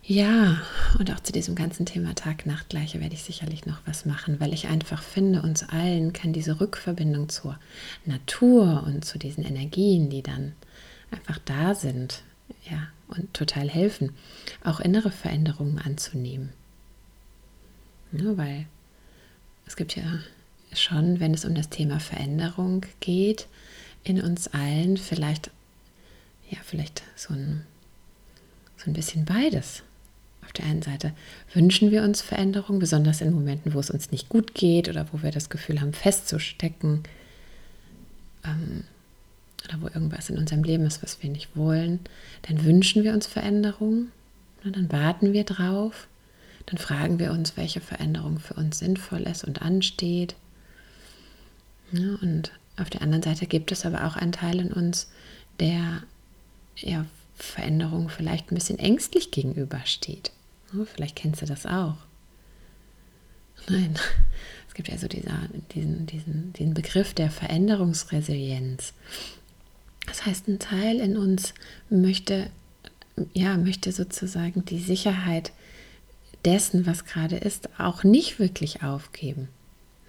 Ja, 0.09 0.61
und 0.99 1.11
auch 1.11 1.19
zu 1.19 1.33
diesem 1.33 1.53
ganzen 1.53 1.85
Thema 1.85 2.15
Tag-Nacht-Gleiche 2.15 3.01
werde 3.01 3.13
ich 3.13 3.23
sicherlich 3.23 3.65
noch 3.65 3.81
was 3.85 4.05
machen, 4.05 4.39
weil 4.39 4.53
ich 4.53 4.69
einfach 4.69 5.03
finde, 5.03 5.41
uns 5.41 5.67
allen 5.67 6.13
kann 6.13 6.31
diese 6.31 6.61
Rückverbindung 6.61 7.27
zur 7.27 7.59
Natur 8.05 8.85
und 8.87 9.03
zu 9.03 9.19
diesen 9.19 9.43
Energien, 9.43 10.09
die 10.09 10.23
dann 10.23 10.53
einfach 11.11 11.39
da 11.39 11.75
sind, 11.75 12.23
ja, 12.71 12.87
und 13.09 13.33
total 13.33 13.67
helfen, 13.67 14.15
auch 14.63 14.79
innere 14.79 15.11
Veränderungen 15.11 15.77
anzunehmen. 15.77 16.53
Ja, 18.13 18.37
weil 18.37 18.65
es 19.65 19.75
gibt 19.75 19.97
ja 19.97 20.19
schon, 20.71 21.19
wenn 21.19 21.33
es 21.33 21.43
um 21.43 21.53
das 21.53 21.67
Thema 21.67 21.99
Veränderung 21.99 22.85
geht, 23.01 23.47
in 24.05 24.21
uns 24.21 24.47
allen 24.47 24.95
vielleicht, 24.95 25.51
ja, 26.49 26.59
vielleicht 26.63 27.03
so 27.17 27.33
ein, 27.33 27.65
so 28.77 28.89
ein 28.89 28.93
bisschen 28.93 29.25
beides. 29.25 29.83
Auf 30.47 30.53
der 30.53 30.65
einen 30.65 30.81
Seite 30.81 31.11
wünschen 31.53 31.91
wir 31.91 32.03
uns 32.03 32.21
Veränderung, 32.21 32.79
besonders 32.79 33.19
in 33.19 33.33
Momenten, 33.33 33.73
wo 33.73 33.79
es 33.79 33.89
uns 33.89 34.11
nicht 34.11 34.29
gut 34.29 34.55
geht 34.55 34.87
oder 34.87 35.05
wo 35.11 35.21
wir 35.21 35.31
das 35.31 35.49
Gefühl 35.49 35.81
haben, 35.81 35.91
festzustecken 35.91 37.03
ähm, 38.45 38.85
oder 39.67 39.81
wo 39.81 39.87
irgendwas 39.87 40.29
in 40.29 40.37
unserem 40.37 40.63
Leben 40.63 40.85
ist, 40.85 41.03
was 41.03 41.21
wir 41.21 41.29
nicht 41.29 41.57
wollen. 41.57 41.99
Dann 42.43 42.63
wünschen 42.63 43.03
wir 43.03 43.13
uns 43.13 43.27
Veränderung, 43.27 44.07
und 44.63 44.75
dann 44.75 44.91
warten 44.91 45.33
wir 45.33 45.43
drauf, 45.43 46.07
dann 46.65 46.77
fragen 46.77 47.19
wir 47.19 47.31
uns, 47.31 47.55
welche 47.57 47.81
Veränderung 47.81 48.39
für 48.39 48.53
uns 48.55 48.79
sinnvoll 48.79 49.21
ist 49.23 49.43
und 49.43 49.61
ansteht. 49.61 50.35
Ja, 51.91 52.15
und 52.21 52.51
auf 52.77 52.89
der 52.89 53.01
anderen 53.01 53.23
Seite 53.23 53.47
gibt 53.47 53.71
es 53.71 53.85
aber 53.85 54.05
auch 54.05 54.15
einen 54.15 54.31
Teil 54.31 54.59
in 54.59 54.73
uns, 54.73 55.09
der 55.59 56.03
ja, 56.77 57.05
Veränderung 57.35 58.09
vielleicht 58.09 58.51
ein 58.51 58.55
bisschen 58.55 58.79
ängstlich 58.79 59.31
gegenübersteht. 59.31 60.31
Ja, 60.73 60.85
vielleicht 60.85 61.15
kennst 61.15 61.41
du 61.41 61.45
das 61.45 61.65
auch. 61.65 61.97
Nein, 63.69 63.95
es 64.67 64.73
gibt 64.73 64.89
ja 64.89 64.97
so 64.97 65.07
dieser, 65.07 65.47
diesen, 65.73 66.05
diesen, 66.05 66.53
diesen 66.53 66.73
Begriff 66.73 67.13
der 67.13 67.31
Veränderungsresilienz. 67.31 68.93
Das 70.05 70.25
heißt, 70.25 70.47
ein 70.47 70.59
Teil 70.59 70.99
in 70.99 71.17
uns 71.17 71.53
möchte, 71.89 72.49
ja, 73.33 73.57
möchte 73.57 73.91
sozusagen 73.91 74.63
die 74.65 74.79
Sicherheit 74.79 75.51
dessen, 76.45 76.85
was 76.85 77.05
gerade 77.05 77.35
ist, 77.35 77.69
auch 77.77 78.03
nicht 78.03 78.39
wirklich 78.39 78.83
aufgeben. 78.83 79.49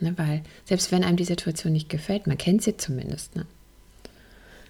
Ne, 0.00 0.16
weil 0.16 0.42
selbst 0.64 0.92
wenn 0.92 1.02
einem 1.02 1.16
die 1.16 1.24
Situation 1.24 1.72
nicht 1.72 1.88
gefällt, 1.88 2.28
man 2.28 2.38
kennt 2.38 2.62
sie 2.62 2.76
zumindest. 2.76 3.34
Ne? 3.34 3.46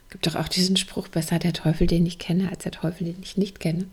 Gibt 0.09 0.27
doch 0.27 0.37
auch 0.37 0.49
diesen 0.49 0.79
Spruch, 0.79 1.09
besser 1.09 1.39
der 1.39 1.53
Teufel, 1.53 1.87
den 1.87 2.07
ich 2.07 2.19
kenne, 2.19 2.49
als 2.49 2.63
der 2.63 2.73
Teufel, 2.73 3.05
den 3.05 3.23
ich 3.23 3.37
nicht 3.37 3.61
kenne. 3.61 3.87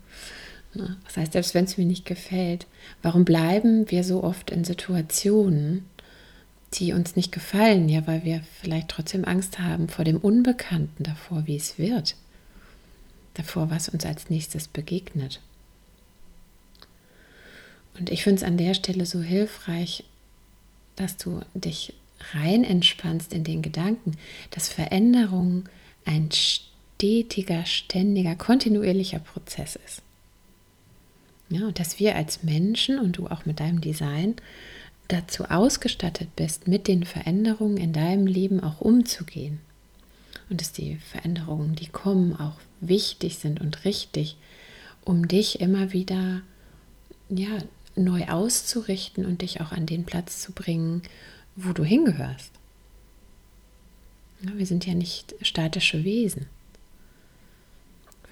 Ne? 0.75 0.97
Das 1.05 1.17
heißt, 1.17 1.33
selbst 1.33 1.53
wenn 1.53 1.65
es 1.65 1.77
mir 1.77 1.85
nicht 1.85 2.05
gefällt, 2.05 2.67
warum 3.01 3.25
bleiben 3.25 3.89
wir 3.89 4.03
so 4.03 4.23
oft 4.23 4.51
in 4.51 4.63
Situationen, 4.63 5.85
die 6.73 6.93
uns 6.93 7.15
nicht 7.15 7.31
gefallen? 7.31 7.89
Ja, 7.89 8.05
weil 8.07 8.23
wir 8.23 8.41
vielleicht 8.61 8.89
trotzdem 8.89 9.25
Angst 9.25 9.59
haben 9.59 9.87
vor 9.87 10.05
dem 10.05 10.17
Unbekannten 10.17 11.03
davor, 11.03 11.47
wie 11.47 11.55
es 11.55 11.77
wird. 11.77 12.15
Davor, 13.35 13.69
was 13.69 13.89
uns 13.89 14.05
als 14.05 14.29
nächstes 14.29 14.67
begegnet. 14.67 15.41
Und 17.97 18.09
ich 18.09 18.23
finde 18.23 18.41
es 18.41 18.47
an 18.47 18.57
der 18.57 18.73
Stelle 18.73 19.05
so 19.05 19.21
hilfreich, 19.21 20.03
dass 20.95 21.17
du 21.17 21.41
dich 21.53 21.93
rein 22.33 22.63
entspannst 22.63 23.33
in 23.33 23.43
den 23.43 23.61
Gedanken, 23.61 24.17
dass 24.51 24.69
Veränderung 24.69 25.65
ein 26.05 26.29
stetiger, 26.31 27.65
ständiger, 27.65 28.35
kontinuierlicher 28.35 29.19
Prozess 29.19 29.77
ist. 29.85 30.01
Ja, 31.49 31.67
und 31.67 31.79
dass 31.79 31.99
wir 31.99 32.15
als 32.15 32.43
Menschen 32.43 32.99
und 32.99 33.17
du 33.17 33.27
auch 33.27 33.45
mit 33.45 33.59
deinem 33.59 33.81
Design 33.81 34.35
dazu 35.07 35.45
ausgestattet 35.45 36.35
bist, 36.35 36.67
mit 36.67 36.87
den 36.87 37.03
Veränderungen 37.03 37.77
in 37.77 37.93
deinem 37.93 38.25
Leben 38.25 38.61
auch 38.61 38.81
umzugehen. 38.81 39.59
Und 40.49 40.61
dass 40.61 40.71
die 40.71 40.95
Veränderungen, 40.97 41.75
die 41.75 41.87
kommen, 41.87 42.35
auch 42.35 42.57
wichtig 42.81 43.37
sind 43.37 43.61
und 43.61 43.85
richtig, 43.85 44.37
um 45.03 45.27
dich 45.27 45.59
immer 45.59 45.93
wieder 45.93 46.41
ja, 47.29 47.59
neu 47.95 48.25
auszurichten 48.27 49.25
und 49.25 49.41
dich 49.41 49.61
auch 49.61 49.71
an 49.71 49.85
den 49.85 50.05
Platz 50.05 50.41
zu 50.41 50.51
bringen, 50.51 51.03
wo 51.55 51.73
du 51.73 51.83
hingehörst. 51.83 52.51
Ja, 54.41 54.51
wir 54.57 54.65
sind 54.65 54.85
ja 54.85 54.93
nicht 54.93 55.35
statische 55.41 56.03
Wesen. 56.03 56.47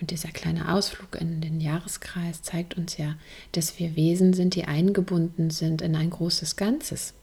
Und 0.04 0.12
dieser 0.12 0.32
kleine 0.32 0.74
Ausflug 0.74 1.16
in 1.16 1.40
den 1.40 1.62
Jahreskreis 1.62 2.42
zeigt 2.42 2.76
uns 2.76 2.98
ja, 2.98 3.16
dass 3.54 3.80
wir 3.80 3.96
Wesen 3.96 4.34
sind, 4.34 4.54
die 4.54 4.66
eingebunden 4.66 5.50
sind 5.50 5.82
in 5.82 5.96
ein 5.96 6.10
großes 6.10 6.58
Ganzes. 6.58 7.14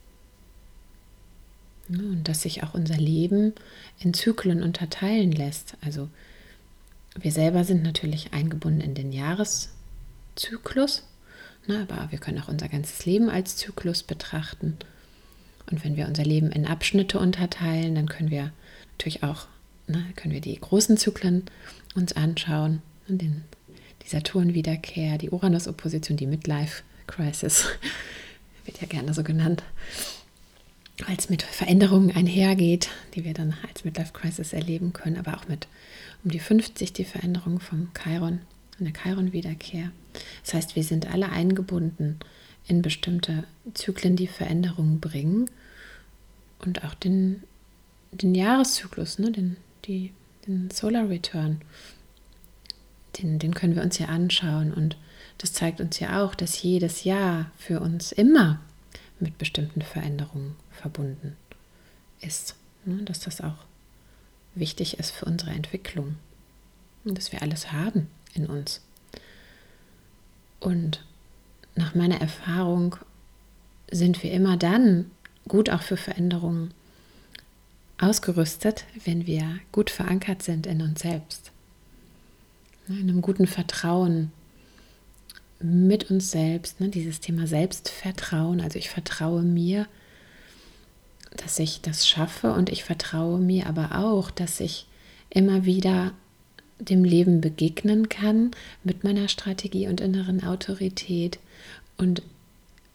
Und 1.91 2.27
dass 2.27 2.41
sich 2.41 2.63
auch 2.63 2.73
unser 2.73 2.97
Leben 2.97 3.53
in 3.99 4.15
Zyklen 4.15 4.63
unterteilen 4.63 5.31
lässt. 5.31 5.77
Also 5.83 6.09
wir 7.21 7.33
selber 7.33 7.65
sind 7.65 7.83
natürlich 7.83 8.33
eingebunden 8.33 8.81
in 8.81 8.95
den 8.95 9.13
Jahreszyklus, 9.13 11.03
ne, 11.67 11.87
aber 11.87 12.11
wir 12.11 12.19
können 12.19 12.41
auch 12.41 12.49
unser 12.49 12.71
ganzes 12.71 13.05
Leben 13.05 13.29
als 13.29 13.59
Zyklus 13.59 14.03
betrachten. 14.03 14.79
Und 15.71 15.85
wenn 15.85 15.99
wir 15.99 16.07
unser 16.09 16.25
Leben 16.25 16.51
in 16.51 16.65
Abschnitte 16.65 17.19
unterteilen, 17.19 17.95
dann 17.95 18.09
können 18.09 18.31
wir 18.31 18.55
natürlich 18.93 19.23
auch, 19.23 19.49
ne, 19.91 20.05
können 20.17 20.35
wir 20.35 20.41
die 20.41 20.59
großen 20.59 20.97
Zyklen 20.97 21.45
uns 21.95 22.13
anschauen, 22.13 22.83
den, 23.09 23.45
die 24.03 24.09
Saturn-Wiederkehr, 24.09 25.19
die 25.19 25.31
Uranus-Opposition, 25.31 26.17
die 26.17 26.27
Midlife-Crisis, 26.27 27.67
wird 28.65 28.81
ja 28.81 28.87
gerne 28.87 29.15
so 29.15 29.23
genannt, 29.23 29.63
weil 31.07 31.17
es 31.17 31.31
mit 31.31 31.43
Veränderungen 31.43 32.15
einhergeht, 32.15 32.91
die 33.15 33.25
wir 33.25 33.35
dann 33.35 33.55
als 33.69 33.85
Midlife-Crisis 33.85 34.53
erleben 34.53 34.93
können, 34.93 35.17
aber 35.17 35.37
auch 35.37 35.49
mit 35.49 35.67
um 36.25 36.31
die 36.31 36.39
50 36.39 36.93
die 36.93 37.05
Veränderung 37.05 37.61
vom 37.61 37.89
Chiron, 38.01 38.41
der 38.79 38.93
Chiron-Wiederkehr. 38.93 39.91
Das 40.45 40.55
heißt, 40.55 40.77
wir 40.77 40.85
sind 40.85 41.11
alle 41.13 41.31
eingebunden 41.31 42.19
in 42.67 42.83
bestimmte 42.83 43.45
Zyklen, 43.75 44.17
die 44.17 44.27
Veränderungen 44.27 45.01
bringen 45.01 45.51
und 46.65 46.85
auch 46.85 46.95
den, 46.95 47.43
den 48.13 48.35
Jahreszyklus, 48.35 49.19
ne, 49.19 49.33
den, 49.33 49.57
die, 49.87 50.13
den 50.47 50.71
Solar 50.71 51.09
Return, 51.09 51.61
den, 53.19 53.39
den 53.39 53.55
können 53.55 53.75
wir 53.75 53.83
uns 53.83 53.99
ja 53.99 54.07
anschauen 54.07 54.73
und 54.73 54.97
das 55.39 55.53
zeigt 55.53 55.81
uns 55.81 55.99
ja 55.99 56.23
auch, 56.23 56.35
dass 56.35 56.63
jedes 56.63 57.05
Jahr 57.05 57.51
für 57.57 57.81
uns 57.81 58.13
immer 58.13 58.61
mit 59.19 59.39
bestimmten 59.39 59.83
Veränderungen 59.83 60.57
verbunden 60.71 61.37
ist. 62.21 62.57
Ne, 62.85 63.03
dass 63.05 63.21
das 63.21 63.41
auch 63.41 63.67
wichtig 64.55 64.99
ist 64.99 65.11
für 65.11 65.27
unsere 65.27 65.51
Entwicklung 65.51 66.17
und 67.05 67.17
dass 67.17 67.33
wir 67.33 67.43
alles 67.43 67.73
haben 67.73 68.09
in 68.35 68.47
uns. 68.47 68.81
Und 70.61 71.05
nach 71.75 71.95
meiner 71.95 72.21
Erfahrung 72.21 72.97
sind 73.91 74.23
wir 74.23 74.33
immer 74.33 74.57
dann 74.57 75.11
gut 75.49 75.71
auch 75.71 75.83
für 75.83 75.97
Veränderungen 75.97 76.73
ausgerüstet, 78.01 78.85
wenn 79.05 79.27
wir 79.27 79.59
gut 79.73 79.91
verankert 79.91 80.43
sind 80.43 80.67
in 80.67 80.83
uns 80.83 81.01
selbst. 81.01 81.53
In 82.89 82.99
einem 82.99 83.23
guten 83.23 83.47
Vertrauen 83.47 84.33
mit 85.61 86.11
uns 86.11 86.31
selbst, 86.31 86.81
ne, 86.81 86.89
dieses 86.89 87.21
Thema 87.21 87.47
Selbstvertrauen, 87.47 88.61
also 88.61 88.79
ich 88.79 88.89
vertraue 88.89 89.43
mir, 89.43 89.87
dass 91.37 91.59
ich 91.59 91.81
das 91.81 92.09
schaffe 92.09 92.53
und 92.53 92.71
ich 92.71 92.83
vertraue 92.83 93.39
mir 93.39 93.67
aber 93.67 93.99
auch, 93.99 94.31
dass 94.31 94.59
ich 94.61 94.87
immer 95.29 95.65
wieder 95.65 96.13
dem 96.79 97.05
Leben 97.05 97.41
begegnen 97.41 98.09
kann 98.09 98.53
mit 98.83 99.05
meiner 99.05 99.29
Strategie 99.29 99.87
und 99.87 100.01
inneren 100.01 100.43
Autorität 100.43 101.39
und 101.99 102.23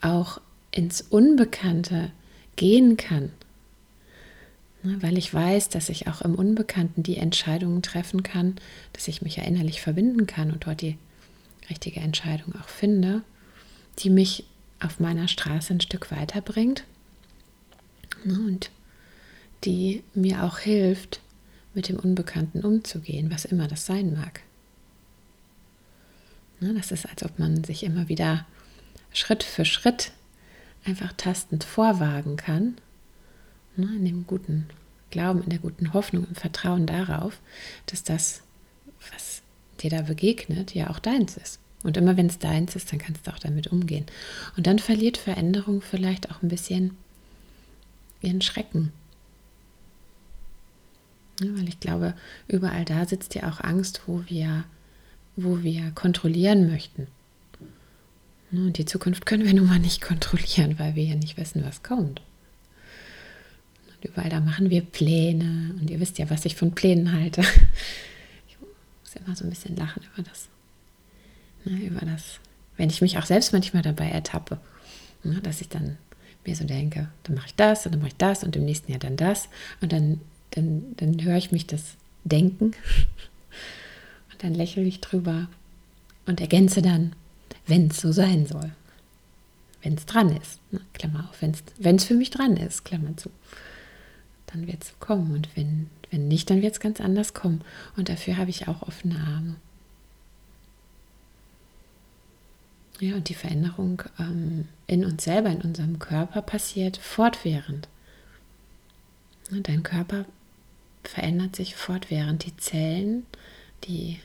auch 0.02 0.42
ins 0.72 1.02
Unbekannte 1.02 2.12
gehen 2.56 2.98
kann. 2.98 3.32
Ne, 4.86 5.02
weil 5.02 5.18
ich 5.18 5.34
weiß, 5.34 5.70
dass 5.70 5.90
ich 5.90 6.08
auch 6.08 6.22
im 6.22 6.36
Unbekannten 6.36 7.02
die 7.02 7.18
Entscheidungen 7.18 7.82
treffen 7.82 8.22
kann, 8.22 8.56
dass 8.94 9.08
ich 9.08 9.24
mich 9.24 9.40
erinnerlich 9.40 9.82
verbinden 9.82 10.28
kann 10.28 10.52
und 10.52 10.68
dort 10.68 10.82
die 10.82 11.00
richtige 11.72 12.02
Entscheidung 12.02 12.54
auch 12.56 12.70
finde, 12.70 13.24
die 14.00 14.12
mich 14.12 14.46
auf 14.80 15.00
meiner 15.00 15.28
Straße 15.28 15.74
ein 15.74 15.82
Stück 15.82 16.12
weiterbringt 16.12 16.84
ne, 18.24 18.36
und 18.46 18.70
die 19.64 20.04
mir 20.14 20.44
auch 20.44 20.60
hilft, 20.60 21.20
mit 21.74 21.90
dem 21.90 21.98
Unbekannten 21.98 22.62
umzugehen, 22.62 23.32
was 23.32 23.44
immer 23.44 23.68
das 23.68 23.88
sein 23.88 24.14
mag. 24.14 24.42
Ne, 26.60 26.76
das 26.76 26.92
ist, 26.92 27.10
als 27.10 27.24
ob 27.24 27.40
man 27.40 27.64
sich 27.64 27.82
immer 27.82 28.08
wieder 28.08 28.46
Schritt 29.12 29.42
für 29.42 29.66
Schritt 29.66 30.12
einfach 30.86 31.12
tastend 31.14 31.64
vorwagen 31.64 32.38
kann, 32.38 32.76
ne, 33.78 33.88
in 33.96 34.06
dem 34.06 34.28
guten 34.28 34.68
Glauben, 35.12 35.44
in 35.44 35.50
der 35.50 35.60
guten 35.60 35.94
Hoffnung, 35.94 36.26
im 36.28 36.36
Vertrauen 36.36 36.86
darauf, 36.86 37.40
dass 37.86 38.04
das, 38.04 38.42
was 39.12 39.42
dir 39.82 39.90
da 39.90 40.02
begegnet, 40.02 40.74
ja 40.74 40.90
auch 40.90 41.00
deins 41.00 41.38
ist. 41.38 41.60
Und 41.84 41.98
immer 41.98 42.18
wenn 42.18 42.26
es 42.28 42.40
deins 42.40 42.76
ist, 42.76 42.92
dann 42.92 43.00
kannst 43.00 43.28
du 43.28 43.32
auch 43.32 43.40
damit 43.40 43.68
umgehen. 43.68 44.06
Und 44.58 44.66
dann 44.66 44.80
verliert 44.80 45.18
Veränderung 45.18 45.82
vielleicht 45.82 46.32
auch 46.32 46.42
ein 46.42 46.50
bisschen 46.50 46.98
ihren 48.22 48.42
Schrecken. 48.42 48.92
Ja, 51.42 51.48
weil 51.56 51.68
ich 51.68 51.80
glaube, 51.80 52.16
überall 52.48 52.86
da 52.86 53.06
sitzt 53.06 53.36
ja 53.36 53.50
auch 53.50 53.62
Angst, 53.62 54.02
wo 54.08 54.24
wir, 54.28 54.64
wo 55.36 55.62
wir 55.64 55.92
kontrollieren 55.92 56.68
möchten. 56.70 57.08
Und 58.52 58.78
die 58.78 58.86
Zukunft 58.86 59.26
können 59.26 59.46
wir 59.46 59.54
nun 59.54 59.68
mal 59.68 59.80
nicht 59.80 60.02
kontrollieren, 60.02 60.80
weil 60.80 60.96
wir 60.96 61.04
ja 61.04 61.16
nicht 61.16 61.38
wissen, 61.38 61.64
was 61.64 61.84
kommt. 61.84 62.22
Überall 64.06 64.30
da 64.30 64.40
machen 64.40 64.70
wir 64.70 64.82
Pläne. 64.82 65.76
Und 65.80 65.90
ihr 65.90 66.00
wisst 66.00 66.18
ja, 66.20 66.30
was 66.30 66.46
ich 66.46 66.56
von 66.56 66.74
Plänen 66.74 67.12
halte. 67.12 67.44
Ich 68.48 68.58
muss 68.60 69.28
immer 69.28 69.36
so 69.36 69.44
ein 69.44 69.50
bisschen 69.50 69.76
lachen 69.76 70.04
über 70.14 70.28
das. 70.28 70.50
Ne, 71.66 71.86
über 71.86 72.06
das, 72.06 72.40
wenn 72.78 72.90
ich 72.90 73.02
mich 73.02 73.18
auch 73.18 73.26
selbst 73.26 73.54
manchmal 73.54 73.82
dabei 73.82 74.10
ertappe, 74.10 74.60
ne, 75.24 75.42
dass 75.42 75.62
ich 75.62 75.70
dann 75.70 75.98
mir 76.46 76.56
so 76.56 76.64
denke, 76.64 77.10
dann 77.24 77.36
mache 77.36 77.48
ich 77.48 77.56
das 77.56 77.86
und 77.86 77.94
dann 77.94 78.02
mache 78.02 78.10
ich 78.10 78.18
das 78.18 78.44
und 78.44 78.56
im 78.56 78.66
nächsten 78.66 78.92
Jahr 78.92 79.00
dann 79.00 79.18
das 79.18 79.50
und 79.82 79.92
dann, 79.92 80.22
dann, 80.52 80.96
dann 80.98 81.24
höre 81.24 81.38
ich 81.38 81.52
mich 81.52 81.66
das 81.66 81.96
denken 82.24 82.66
und 84.32 84.44
dann 84.44 84.54
lächle 84.54 84.84
ich 84.84 85.02
drüber 85.02 85.48
und 86.26 86.42
ergänze 86.42 86.82
dann, 86.82 87.14
wenn 87.68 87.88
es 87.88 88.02
so 88.02 88.12
sein 88.12 88.46
soll. 88.46 88.72
Wenn 89.82 89.96
es 89.96 90.06
dran 90.06 90.36
ist, 90.36 90.60
ne? 90.72 90.82
Klammer 90.94 91.30
auf, 91.30 91.42
wenn 91.42 91.96
es 91.96 92.04
für 92.06 92.16
mich 92.16 92.32
dran 92.32 92.58
ist, 92.58 92.86
Klammer 92.86 93.18
zu, 93.18 93.30
dann 94.56 94.68
wird 94.68 94.84
es 94.84 95.00
kommen 95.00 95.34
und 95.34 95.50
wenn, 95.56 95.90
wenn 96.12 96.28
nicht, 96.28 96.50
dann 96.50 96.62
wird 96.62 96.74
es 96.74 96.80
ganz 96.80 97.02
anders 97.02 97.34
kommen 97.34 97.62
und 97.98 98.08
dafür 98.08 98.38
habe 98.38 98.50
ich 98.50 98.68
auch 98.68 98.82
offene 98.84 99.20
Arme. 99.20 99.56
Ja, 103.02 103.16
und 103.16 103.28
die 103.28 103.34
Veränderung 103.34 104.02
ähm, 104.18 104.70
in 104.88 105.04
uns 105.04 105.26
selber, 105.26 105.50
in 105.50 105.62
unserem 105.62 106.00
Körper 106.00 106.42
passiert 106.42 106.96
fortwährend. 106.96 107.90
Dein 109.52 109.84
Körper 109.84 110.26
verändert 111.04 111.58
sich 111.58 111.76
fortwährend. 111.76 112.46
Die 112.46 112.56
Zellen, 112.56 113.26
die 113.84 114.20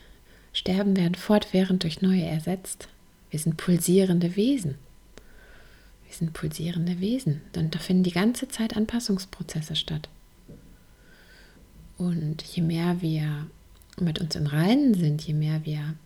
sterben, 0.52 0.96
werden 0.96 1.16
fortwährend 1.16 1.82
durch 1.82 2.00
neue 2.00 2.24
ersetzt. 2.24 2.88
Wir 3.30 3.40
sind 3.40 3.56
pulsierende 3.56 4.36
Wesen. 4.36 4.76
Wir 6.06 6.14
sind 6.14 6.32
pulsierende 6.32 7.00
Wesen. 7.00 7.42
Und 7.56 7.74
da 7.74 7.80
finden 7.80 8.04
die 8.04 8.12
ganze 8.12 8.48
Zeit 8.48 8.76
Anpassungsprozesse 8.76 9.74
statt. 9.74 10.08
Und 12.00 12.42
je 12.42 12.62
mehr 12.62 13.02
wir 13.02 13.46
mit 14.00 14.20
uns 14.20 14.34
im 14.34 14.46
Reinen 14.46 14.94
sind, 14.94 15.20
je 15.20 15.34
mehr 15.34 15.66
wir 15.66 15.96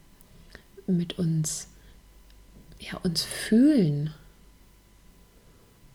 mit 0.88 1.20
uns 1.20 1.68
ja, 2.80 2.98
uns 3.04 3.22
fühlen 3.22 4.10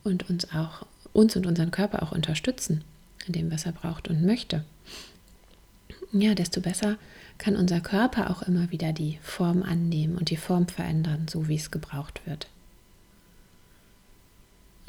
und 0.05 0.29
uns 0.29 0.53
auch 0.53 0.85
uns 1.11 1.35
und 1.35 1.45
unseren 1.45 1.71
Körper 1.71 2.01
auch 2.01 2.13
unterstützen 2.13 2.85
in 3.27 3.33
dem, 3.33 3.51
was 3.51 3.65
er 3.65 3.73
braucht 3.73 4.07
und 4.07 4.23
möchte, 4.23 4.63
ja, 6.13 6.33
desto 6.33 6.61
besser 6.61 6.97
kann 7.37 7.57
unser 7.57 7.81
Körper 7.81 8.29
auch 8.29 8.41
immer 8.41 8.71
wieder 8.71 8.93
die 8.93 9.19
Form 9.21 9.63
annehmen 9.63 10.17
und 10.17 10.29
die 10.29 10.37
Form 10.37 10.69
verändern, 10.69 11.27
so 11.29 11.49
wie 11.49 11.57
es 11.57 11.71
gebraucht 11.71 12.21
wird. 12.25 12.47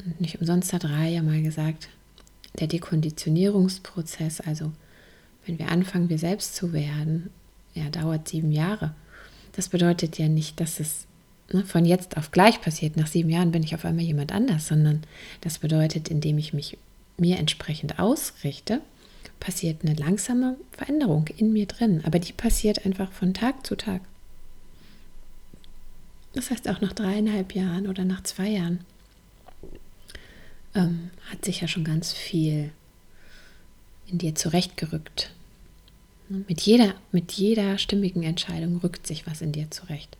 Und 0.05 0.21
nicht 0.21 0.39
umsonst 0.39 0.71
hat 0.71 0.85
Raya 0.85 1.21
mal 1.21 1.41
gesagt, 1.41 1.89
der 2.61 2.67
Dekonditionierungsprozess, 2.67 4.39
also 4.39 4.71
wenn 5.45 5.59
wir 5.59 5.69
anfangen, 5.69 6.09
wir 6.09 6.19
selbst 6.19 6.55
zu 6.55 6.73
werden, 6.73 7.29
ja, 7.73 7.89
dauert 7.89 8.27
sieben 8.27 8.51
Jahre. 8.51 8.93
Das 9.53 9.69
bedeutet 9.69 10.17
ja 10.17 10.27
nicht, 10.27 10.59
dass 10.59 10.79
es 10.79 11.07
ne, 11.51 11.65
von 11.65 11.85
jetzt 11.85 12.17
auf 12.17 12.31
gleich 12.31 12.61
passiert, 12.61 12.97
nach 12.97 13.07
sieben 13.07 13.29
Jahren 13.29 13.51
bin 13.51 13.63
ich 13.63 13.75
auf 13.75 13.85
einmal 13.85 14.05
jemand 14.05 14.31
anders, 14.31 14.67
sondern 14.67 15.01
das 15.41 15.59
bedeutet, 15.59 16.09
indem 16.09 16.37
ich 16.37 16.53
mich 16.53 16.77
mir 17.17 17.37
entsprechend 17.37 17.99
ausrichte, 17.99 18.81
passiert 19.39 19.83
eine 19.83 19.95
langsame 19.95 20.57
Veränderung 20.71 21.27
in 21.37 21.51
mir 21.53 21.65
drin. 21.65 22.01
Aber 22.05 22.19
die 22.19 22.33
passiert 22.33 22.85
einfach 22.85 23.11
von 23.11 23.33
Tag 23.33 23.65
zu 23.65 23.75
Tag. 23.75 24.01
Das 26.33 26.49
heißt, 26.49 26.69
auch 26.69 26.79
nach 26.79 26.93
dreieinhalb 26.93 27.53
Jahren 27.55 27.87
oder 27.87 28.05
nach 28.05 28.23
zwei 28.23 28.47
Jahren 28.47 28.85
ähm, 30.75 31.11
hat 31.29 31.43
sich 31.43 31.61
ja 31.61 31.67
schon 31.67 31.83
ganz 31.83 32.13
viel 32.13 32.71
in 34.11 34.17
dir 34.17 34.35
zurechtgerückt. 34.35 35.31
Mit 36.29 36.61
jeder, 36.61 36.95
mit 37.11 37.33
jeder 37.33 37.77
stimmigen 37.77 38.23
Entscheidung 38.23 38.77
rückt 38.77 39.05
sich 39.05 39.27
was 39.27 39.41
in 39.41 39.51
dir 39.51 39.69
zurecht. 39.69 40.17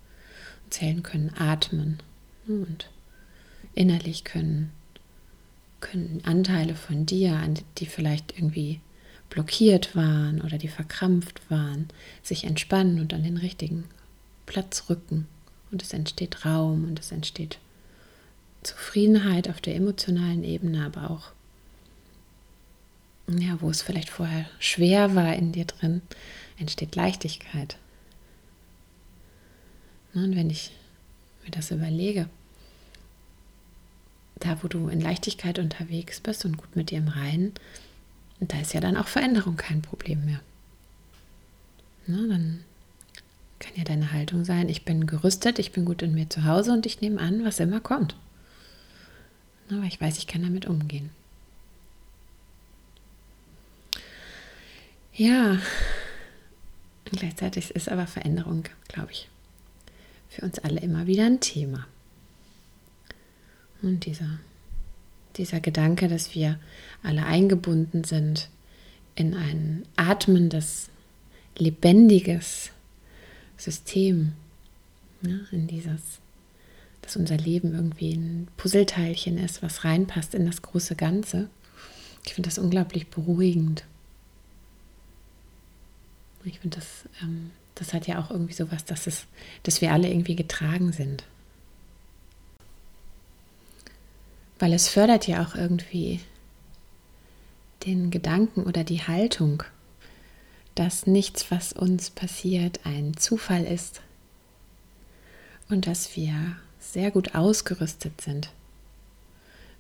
Zählen 0.69 1.04
können 1.04 1.34
atmen 1.38 1.99
und 2.47 2.89
innerlich 3.75 4.23
können, 4.23 4.71
können 5.80 6.21
Anteile 6.23 6.75
von 6.75 7.06
dir, 7.06 7.41
die 7.77 7.86
vielleicht 7.86 8.38
irgendwie 8.38 8.82
blockiert 9.30 9.95
waren 9.95 10.41
oder 10.41 10.58
die 10.58 10.67
verkrampft 10.67 11.49
waren, 11.49 11.88
sich 12.21 12.43
entspannen 12.43 12.99
und 12.99 13.13
an 13.13 13.23
den 13.23 13.38
richtigen 13.38 13.86
Platz 14.45 14.86
rücken. 14.89 15.27
Und 15.71 15.82
es 15.82 15.93
entsteht 15.93 16.45
Raum 16.45 16.84
und 16.84 16.99
es 16.99 17.12
entsteht 17.12 17.58
Zufriedenheit 18.63 19.49
auf 19.49 19.62
der 19.62 19.75
emotionalen 19.75 20.43
Ebene, 20.43 20.86
aber 20.86 21.10
auch, 21.10 21.32
ja, 23.39 23.62
wo 23.62 23.70
es 23.70 23.82
vielleicht 23.82 24.10
vorher 24.10 24.46
schwer 24.60 25.15
war 25.15 25.36
in 25.36 25.52
dir 25.52 25.65
drin, 25.65 26.02
entsteht 26.58 26.96
Leichtigkeit. 26.96 27.78
Und 30.13 30.36
wenn 30.36 30.50
ich 30.50 30.72
mir 31.44 31.52
das 31.52 31.72
überlege, 31.72 32.28
da 34.39 34.62
wo 34.63 34.67
du 34.67 34.88
in 34.89 35.00
Leichtigkeit 35.00 35.60
unterwegs 35.60 36.20
bist 36.20 36.46
und 36.46 36.58
gut 36.58 36.76
mit 36.76 36.91
dir 36.91 36.98
im 36.98 37.08
Reinen, 37.08 37.54
da 38.39 38.60
ist 38.60 38.74
ja 38.74 38.82
dann 38.82 38.98
auch 38.98 39.08
Veränderung 39.08 39.56
kein 39.56 39.82
Problem 39.82 40.26
mehr. 40.26 40.41
Na, 42.08 42.28
dann 42.28 42.63
kann 43.60 43.74
ja 43.76 43.84
deine 43.84 44.12
Haltung 44.12 44.44
sein, 44.44 44.67
ich 44.67 44.84
bin 44.84 45.06
gerüstet, 45.06 45.60
ich 45.60 45.72
bin 45.72 45.86
gut 45.86 46.02
in 46.02 46.15
mir 46.15 46.30
zu 46.30 46.44
Hause 46.44 46.74
und 46.74 46.88
ich 46.88 47.02
nehme 47.02 47.22
an, 47.22 47.46
was 47.46 47.60
immer 47.60 47.80
kommt. 47.80 48.15
Aber 49.70 49.84
ich 49.84 50.02
weiß, 50.02 50.17
ich 50.17 50.28
kann 50.28 50.41
damit 50.41 50.65
umgehen. 50.65 51.12
Ja, 55.21 55.51
und 55.51 57.19
gleichzeitig 57.19 57.75
ist 57.75 57.89
aber 57.89 58.07
Veränderung, 58.07 58.63
glaube 58.88 59.12
ich, 59.12 59.29
für 60.29 60.41
uns 60.41 60.57
alle 60.57 60.79
immer 60.79 61.05
wieder 61.05 61.27
ein 61.27 61.39
Thema. 61.39 61.86
Und 63.84 64.07
dieser, 64.07 64.39
dieser 65.38 65.60
Gedanke, 65.60 66.07
dass 66.07 66.34
wir 66.34 66.60
alle 67.03 67.23
eingebunden 67.23 68.03
sind 68.03 68.49
in 69.13 69.36
ein 69.36 69.84
atmendes, 69.95 70.89
lebendiges 71.55 72.71
System, 73.57 74.34
ja, 75.21 75.38
in 75.51 75.67
dieses, 75.67 76.01
dass 77.03 77.15
unser 77.15 77.38
Leben 77.38 77.75
irgendwie 77.75 78.13
ein 78.13 78.47
Puzzleteilchen 78.57 79.38
ist, 79.38 79.62
was 79.62 79.84
reinpasst 79.84 80.34
in 80.34 80.47
das 80.47 80.63
große 80.63 80.95
Ganze. 80.95 81.47
Ich 82.25 82.34
finde 82.34 82.49
das 82.49 82.57
unglaublich 82.57 83.10
beruhigend. 83.10 83.86
Ich 86.43 86.60
finde, 86.60 86.77
das, 86.77 87.10
ähm, 87.21 87.51
das 87.75 87.93
hat 87.93 88.08
ja 88.08 88.19
auch 88.19 88.32
irgendwie 88.32 88.54
sowas, 88.54 88.86
dass, 88.86 89.08
es, 89.08 89.25
dass 89.63 89.82
wir 89.82 89.91
alle 89.91 90.10
irgendwie 90.10 90.36
getragen 90.36 90.91
sind. 90.91 91.23
Weil 94.60 94.73
es 94.73 94.88
fördert 94.88 95.27
ja 95.27 95.43
auch 95.43 95.56
irgendwie 95.56 96.19
den 97.86 98.12
Gedanken 98.12 98.63
oder 98.63 98.84
die 98.84 99.01
Haltung, 99.01 99.63
dass 100.75 101.08
nichts, 101.08 101.49
was 101.49 101.73
uns 101.73 102.10
passiert, 102.10 102.82
ein 102.86 103.17
Zufall 103.17 103.63
ist 103.63 104.01
und 105.69 105.88
dass 105.88 106.15
wir 106.15 106.34
sehr 106.80 107.12
gut 107.12 107.36
ausgerüstet 107.36 108.21
sind, 108.21 108.51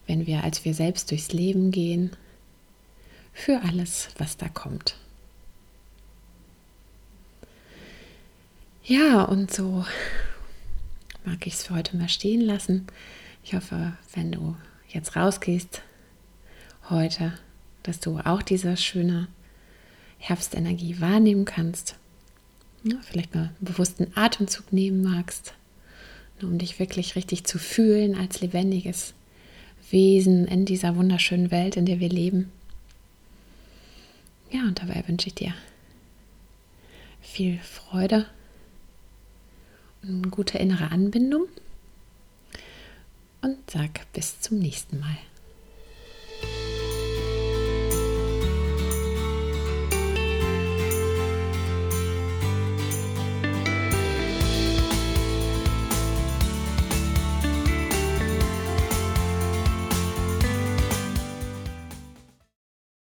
wenn 0.07 0.25
wir 0.25 0.43
als 0.43 0.65
wir 0.65 0.73
selbst 0.73 1.11
durchs 1.11 1.31
Leben 1.31 1.71
gehen, 1.71 2.11
für 3.33 3.61
alles, 3.61 4.09
was 4.17 4.37
da 4.37 4.49
kommt. 4.49 4.97
Ja, 8.83 9.23
und 9.23 9.53
so 9.53 9.85
mag 11.23 11.45
ich 11.45 11.53
es 11.53 11.63
für 11.63 11.75
heute 11.75 11.95
mal 11.97 12.09
stehen 12.09 12.41
lassen. 12.41 12.87
Ich 13.43 13.53
hoffe, 13.53 13.93
wenn 14.15 14.31
du 14.31 14.55
jetzt 14.89 15.15
rausgehst 15.15 15.83
heute, 16.89 17.33
dass 17.83 17.99
du 17.99 18.17
auch 18.17 18.41
diese 18.41 18.75
schöne 18.77 19.27
Herbstenergie 20.17 20.99
wahrnehmen 20.99 21.45
kannst. 21.45 21.95
Ja, 22.83 22.95
vielleicht 23.03 23.35
mal 23.35 23.45
einen 23.45 23.55
bewussten 23.59 24.07
Atemzug 24.15 24.73
nehmen 24.73 25.03
magst, 25.03 25.53
um 26.41 26.57
dich 26.57 26.79
wirklich 26.79 27.15
richtig 27.15 27.43
zu 27.43 27.59
fühlen 27.59 28.15
als 28.15 28.41
lebendiges 28.41 29.13
Wesen 29.91 30.47
in 30.47 30.65
dieser 30.65 30.95
wunderschönen 30.95 31.51
Welt, 31.51 31.77
in 31.77 31.85
der 31.85 31.99
wir 31.99 32.09
leben. 32.09 32.51
Ja, 34.49 34.61
und 34.63 34.81
dabei 34.81 35.03
wünsche 35.07 35.27
ich 35.27 35.35
dir 35.35 35.53
viel 37.21 37.59
Freude 37.59 38.25
eine 40.03 40.29
gute 40.29 40.57
innere 40.57 40.91
Anbindung 40.91 41.47
und 43.41 43.57
sag 43.69 44.11
bis 44.13 44.39
zum 44.41 44.59
nächsten 44.59 44.99
Mal. 44.99 45.17